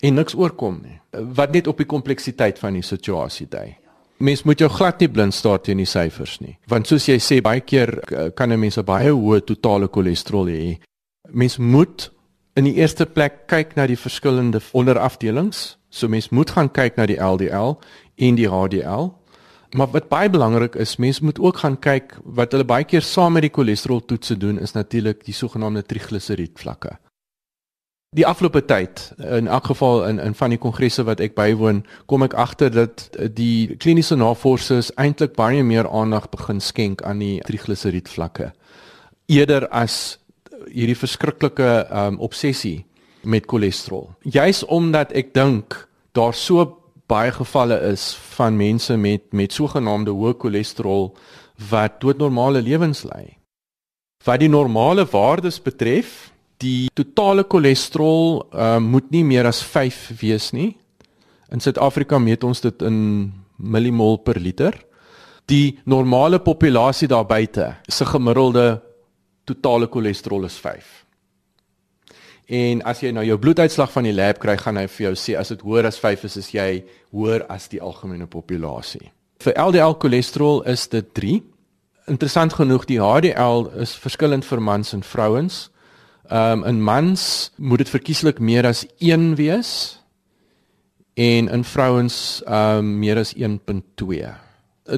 en 0.00 0.14
niks 0.14 0.34
oorkom 0.34 0.80
nie. 0.82 1.00
Wat 1.34 1.52
net 1.52 1.66
op 1.66 1.76
die 1.76 1.86
kompleksiteit 1.86 2.58
van 2.58 2.72
die 2.72 2.82
situasie 2.82 3.46
dui. 3.48 3.76
Mens 4.18 4.42
moet 4.42 4.58
jou 4.58 4.70
glad 4.70 5.00
nie 5.00 5.08
blind 5.08 5.34
staar 5.34 5.60
teen 5.60 5.76
die 5.76 5.86
syfers 5.86 6.40
nie, 6.40 6.58
want 6.68 6.86
soos 6.86 7.08
jy 7.08 7.18
sê 7.18 7.40
baie 7.42 7.60
keer 7.60 7.98
eh, 8.12 8.30
kan 8.34 8.52
'n 8.52 8.60
mens 8.60 8.78
'n 8.78 8.84
baie 8.84 9.10
hoë 9.10 9.44
totale 9.44 9.88
cholesterol 9.88 10.46
hê 10.46 10.78
mens 11.30 11.56
moet 11.56 12.12
in 12.54 12.64
die 12.68 12.74
eerste 12.74 13.06
plek 13.06 13.46
kyk 13.50 13.74
na 13.74 13.86
die 13.90 13.98
verskillende 13.98 14.60
onderafdelings. 14.72 15.76
So 15.90 16.08
mens 16.08 16.28
moet 16.28 16.50
gaan 16.54 16.70
kyk 16.70 16.96
na 16.96 17.06
die 17.06 17.18
LDL 17.18 17.76
en 18.16 18.38
die 18.38 18.48
HDL. 18.50 19.10
Maar 19.74 19.90
wat 19.90 20.08
baie 20.08 20.30
belangrik 20.30 20.74
is, 20.78 20.96
mens 20.96 21.20
moet 21.20 21.38
ook 21.38 21.56
gaan 21.64 21.78
kyk 21.78 22.14
wat 22.24 22.52
hulle 22.54 22.66
baie 22.66 22.86
keer 22.86 23.02
saam 23.02 23.34
met 23.34 23.42
die 23.42 23.54
cholesterol 23.54 24.04
toetse 24.04 24.36
doen 24.38 24.60
is 24.62 24.72
natuurlik 24.72 25.24
die 25.26 25.34
sogenaamde 25.34 25.82
trigliseried 25.82 26.58
vlakke. 26.58 26.94
Die 28.14 28.26
afgelope 28.26 28.62
tyd, 28.62 29.08
in 29.18 29.48
elk 29.50 29.72
geval 29.72 30.04
in 30.06 30.20
in 30.22 30.34
van 30.38 30.54
die 30.54 30.58
kongresse 30.62 31.02
wat 31.02 31.20
ek 31.20 31.34
bywoon, 31.34 31.82
kom 32.06 32.22
ek 32.22 32.36
agter 32.38 32.70
dat 32.70 33.08
die 33.34 33.74
kliniese 33.76 34.14
navorsers 34.14 34.92
eintlik 34.94 35.34
baie 35.34 35.64
meer 35.66 35.90
aandag 35.90 36.30
begin 36.30 36.60
skenk 36.62 37.02
aan 37.02 37.18
die 37.18 37.40
trigliseried 37.42 38.08
vlakke 38.08 38.52
eerder 39.26 39.68
as 39.68 40.18
hierdie 40.72 40.98
verskriklike 40.98 41.70
um 41.90 42.20
obsessie 42.24 42.84
met 43.24 43.46
cholesterol. 43.48 44.10
Juis 44.22 44.64
omdat 44.64 45.12
ek 45.16 45.32
dink 45.34 45.76
daar 46.16 46.34
so 46.34 46.64
baie 47.10 47.32
gevalle 47.32 47.78
is 47.90 48.12
van 48.36 48.56
mense 48.56 48.96
met 48.96 49.32
met 49.32 49.52
sogenaamde 49.52 50.12
hoë 50.14 50.38
cholesterol 50.40 51.10
wat 51.70 52.00
doodnormale 52.00 52.62
lewens 52.62 53.04
lei. 53.04 53.36
Wat 54.24 54.40
die 54.40 54.48
normale 54.48 55.04
waardes 55.04 55.60
betref, 55.60 56.32
die 56.62 56.88
totale 56.94 57.44
cholesterol 57.48 58.44
um 58.52 58.90
moet 58.94 59.10
nie 59.10 59.24
meer 59.24 59.46
as 59.46 59.62
5 59.62 60.20
wees 60.20 60.52
nie. 60.52 60.74
In 61.52 61.60
Suid-Afrika 61.60 62.18
meet 62.18 62.44
ons 62.44 62.60
dit 62.64 62.82
in 62.82 63.32
millimol 63.56 64.18
per 64.24 64.40
liter. 64.40 64.74
Die 65.46 65.78
normale 65.84 66.40
populasie 66.40 67.08
daar 67.08 67.26
buite 67.28 67.74
se 67.88 68.06
gemiddelde 68.08 68.80
totale 69.44 69.88
cholesterol 69.90 70.44
is 70.44 70.58
5. 70.60 71.04
En 72.46 72.82
as 72.84 73.00
jy 73.00 73.12
nou 73.16 73.24
jou 73.24 73.38
bloeduitslag 73.40 73.92
van 73.92 74.04
die 74.04 74.12
lab 74.12 74.38
kry, 74.42 74.56
gaan 74.60 74.76
hy 74.76 74.84
vir 74.92 75.06
jou 75.06 75.14
sê 75.16 75.36
as 75.40 75.48
dit 75.54 75.62
hoër 75.64 75.88
as 75.88 75.98
5 76.00 76.26
is, 76.28 76.36
is 76.36 76.50
jy 76.52 76.68
hoër 77.16 77.46
as 77.52 77.70
die 77.72 77.80
algemene 77.80 78.28
populasie. 78.28 79.08
Vir 79.40 79.56
LDL 79.60 79.96
cholesterol 80.00 80.62
is 80.68 80.86
dit 80.92 81.08
3. 81.16 81.38
Interessant 82.12 82.52
genoeg, 82.52 82.84
die 82.84 83.00
HDL 83.00 83.70
is 83.80 83.94
verskillend 83.96 84.44
vir 84.44 84.60
mans 84.60 84.92
en 84.92 85.02
vrouens. 85.02 85.68
Ehm 86.28 86.60
um, 86.60 86.68
in 86.68 86.82
mans 86.82 87.52
moet 87.56 87.84
dit 87.84 87.88
verkieslik 87.88 88.40
meer 88.40 88.64
as 88.66 88.86
1 88.98 89.34
wees 89.36 90.00
en 91.14 91.48
in 91.48 91.64
vrouens 91.64 92.42
ehm 92.46 92.78
um, 92.78 92.98
meer 93.00 93.18
as 93.20 93.34
1.2. 93.36 94.32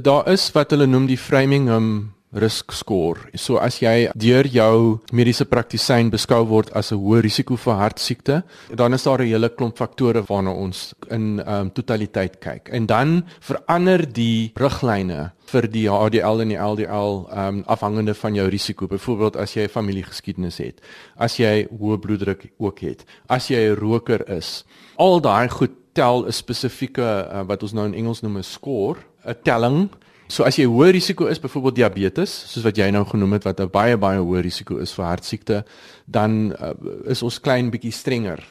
Daar 0.02 0.28
is 0.30 0.50
wat 0.54 0.70
hulle 0.70 0.86
noem 0.86 1.06
die 1.06 1.18
Framingham 1.18 2.15
risk 2.36 2.72
score. 2.72 3.30
So 3.34 3.58
as 3.62 3.80
jy 3.82 4.10
deur 4.14 4.46
jou 4.46 5.00
mediese 5.12 5.46
praktisyn 5.48 6.10
beskou 6.12 6.44
word 6.46 6.70
as 6.76 6.92
'n 6.92 6.98
hoë 6.98 7.22
risiko 7.22 7.56
vir 7.56 7.74
hartsiekte, 7.74 8.42
dan 8.74 8.94
is 8.94 9.04
daar 9.04 9.20
'n 9.20 9.28
hele 9.28 9.48
klomp 9.48 9.76
faktore 9.76 10.22
waarna 10.22 10.50
ons 10.50 10.94
in 11.10 11.40
ehm 11.40 11.66
um, 11.66 11.70
totaliteit 11.70 12.40
kyk. 12.40 12.68
En 12.72 12.86
dan 12.86 13.24
verander 13.40 14.12
die 14.12 14.52
riglyne 14.56 15.32
vir 15.46 15.68
die 15.70 15.88
HDL 15.88 16.40
en 16.40 16.48
die 16.48 16.58
LDL 16.58 17.26
ehm 17.30 17.48
um, 17.48 17.62
afhangende 17.66 18.14
van 18.14 18.34
jou 18.34 18.48
risiko. 18.48 18.86
Byvoorbeeld 18.86 19.36
as 19.36 19.54
jy 19.54 19.62
'n 19.62 19.68
familiegeskiedenis 19.68 20.58
het, 20.58 20.80
as 21.16 21.36
jy 21.36 21.66
hoë 21.70 21.98
bloeddruk 21.98 22.52
ook 22.58 22.78
het, 22.80 23.04
as 23.28 23.48
jy 23.48 23.70
'n 23.70 23.76
roker 23.76 24.28
is. 24.28 24.64
Al 24.96 25.20
daai 25.20 25.48
goed 25.48 25.72
tel 25.92 26.26
'n 26.26 26.32
spesifieke 26.32 27.02
uh, 27.02 27.42
wat 27.46 27.62
ons 27.62 27.72
nou 27.72 27.86
in 27.86 27.94
Engels 27.94 28.20
noem 28.20 28.38
'n 28.38 28.42
score, 28.42 28.98
'n 29.24 29.36
telling 29.42 29.90
So 30.28 30.42
as 30.42 30.58
jy 30.58 30.66
hoë 30.66 30.90
risiko 30.96 31.28
is, 31.30 31.38
byvoorbeeld 31.38 31.78
diabetes, 31.78 32.32
soos 32.50 32.64
wat 32.66 32.78
jy 32.78 32.88
nou 32.90 33.04
genoem 33.06 33.36
het 33.38 33.44
wat 33.46 33.60
'n 33.60 33.70
baie 33.70 33.96
baie 33.96 34.18
hoë 34.18 34.42
risiko 34.42 34.78
is 34.78 34.92
vir 34.92 35.04
hartsiekte, 35.04 35.64
dan 36.06 36.52
uh, 36.52 36.74
is 37.06 37.22
ons 37.22 37.40
klein 37.40 37.70
bietjie 37.70 37.92
strenger 37.92 38.42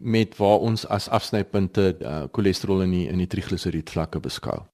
met 0.00 0.36
waar 0.36 0.60
ons 0.60 0.86
as 0.86 1.08
afsnypunte 1.08 1.96
cholesterol 2.32 2.80
uh, 2.80 2.84
in 2.84 2.90
die 2.90 3.08
in 3.08 3.18
die 3.18 3.26
trigliseried 3.26 3.90
vlakke 3.90 4.20
beskou. 4.20 4.64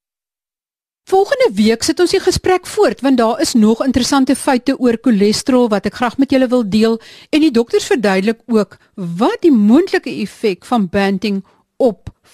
Volgende 1.11 1.51
week 1.55 1.83
sit 1.83 1.99
ons 2.01 2.13
die 2.15 2.23
gesprek 2.23 2.67
voort 2.67 3.01
want 3.03 3.19
daar 3.19 3.41
is 3.41 3.55
nog 3.55 3.83
interessante 3.85 4.37
feite 4.39 4.77
oor 4.79 4.99
cholesterol 5.03 5.69
wat 5.69 5.87
ek 5.87 5.99
graag 5.99 6.19
met 6.19 6.31
julle 6.31 6.47
wil 6.49 6.63
deel 6.63 7.01
en 7.31 7.43
die 7.43 7.51
dokters 7.51 7.89
verduidelik 7.91 8.39
ook 8.47 8.79
wat 8.95 9.43
die 9.43 9.51
moontlike 9.51 10.11
effek 10.23 10.65
van 10.65 10.87
banting 10.89 11.43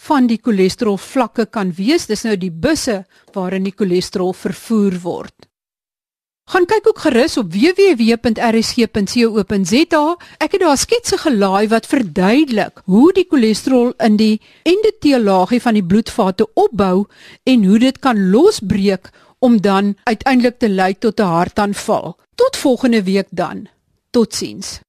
van 0.07 0.27
die 0.31 0.39
cholesterol 0.43 0.99
vlakke 0.99 1.47
kan 1.47 1.73
wees. 1.77 2.07
Dis 2.07 2.25
nou 2.25 2.37
die 2.37 2.53
busse 2.53 3.05
waarin 3.35 3.65
die 3.65 3.75
cholesterol 3.77 4.33
vervoer 4.33 4.99
word. 5.03 5.49
Gaan 6.49 6.65
kyk 6.65 6.87
ook 6.89 7.01
gerus 7.05 7.37
op 7.37 7.53
www.rsg.co.za. 7.53 8.17
Ek 10.41 10.53
het 10.57 10.63
daar 10.63 10.81
sketse 10.81 11.19
gelaai 11.21 11.69
wat 11.69 11.85
verduidelik 11.91 12.81
hoe 12.89 13.13
die 13.13 13.27
cholesterol 13.29 13.93
in 14.07 14.17
die 14.17 14.41
endoteellaagie 14.65 15.61
van 15.61 15.77
die 15.77 15.85
bloedvate 15.85 16.49
opbou 16.57 17.05
en 17.45 17.65
hoe 17.69 17.79
dit 17.85 17.99
kan 18.01 18.31
losbreek 18.33 19.13
om 19.45 19.61
dan 19.61 19.97
uiteindelik 20.09 20.59
te 20.59 20.69
lei 20.73 20.95
tot 20.97 21.21
'n 21.21 21.29
hartaanval. 21.37 22.17
Tot 22.35 22.57
volgende 22.57 23.03
week 23.03 23.29
dan. 23.31 23.69
Totsiens. 24.11 24.81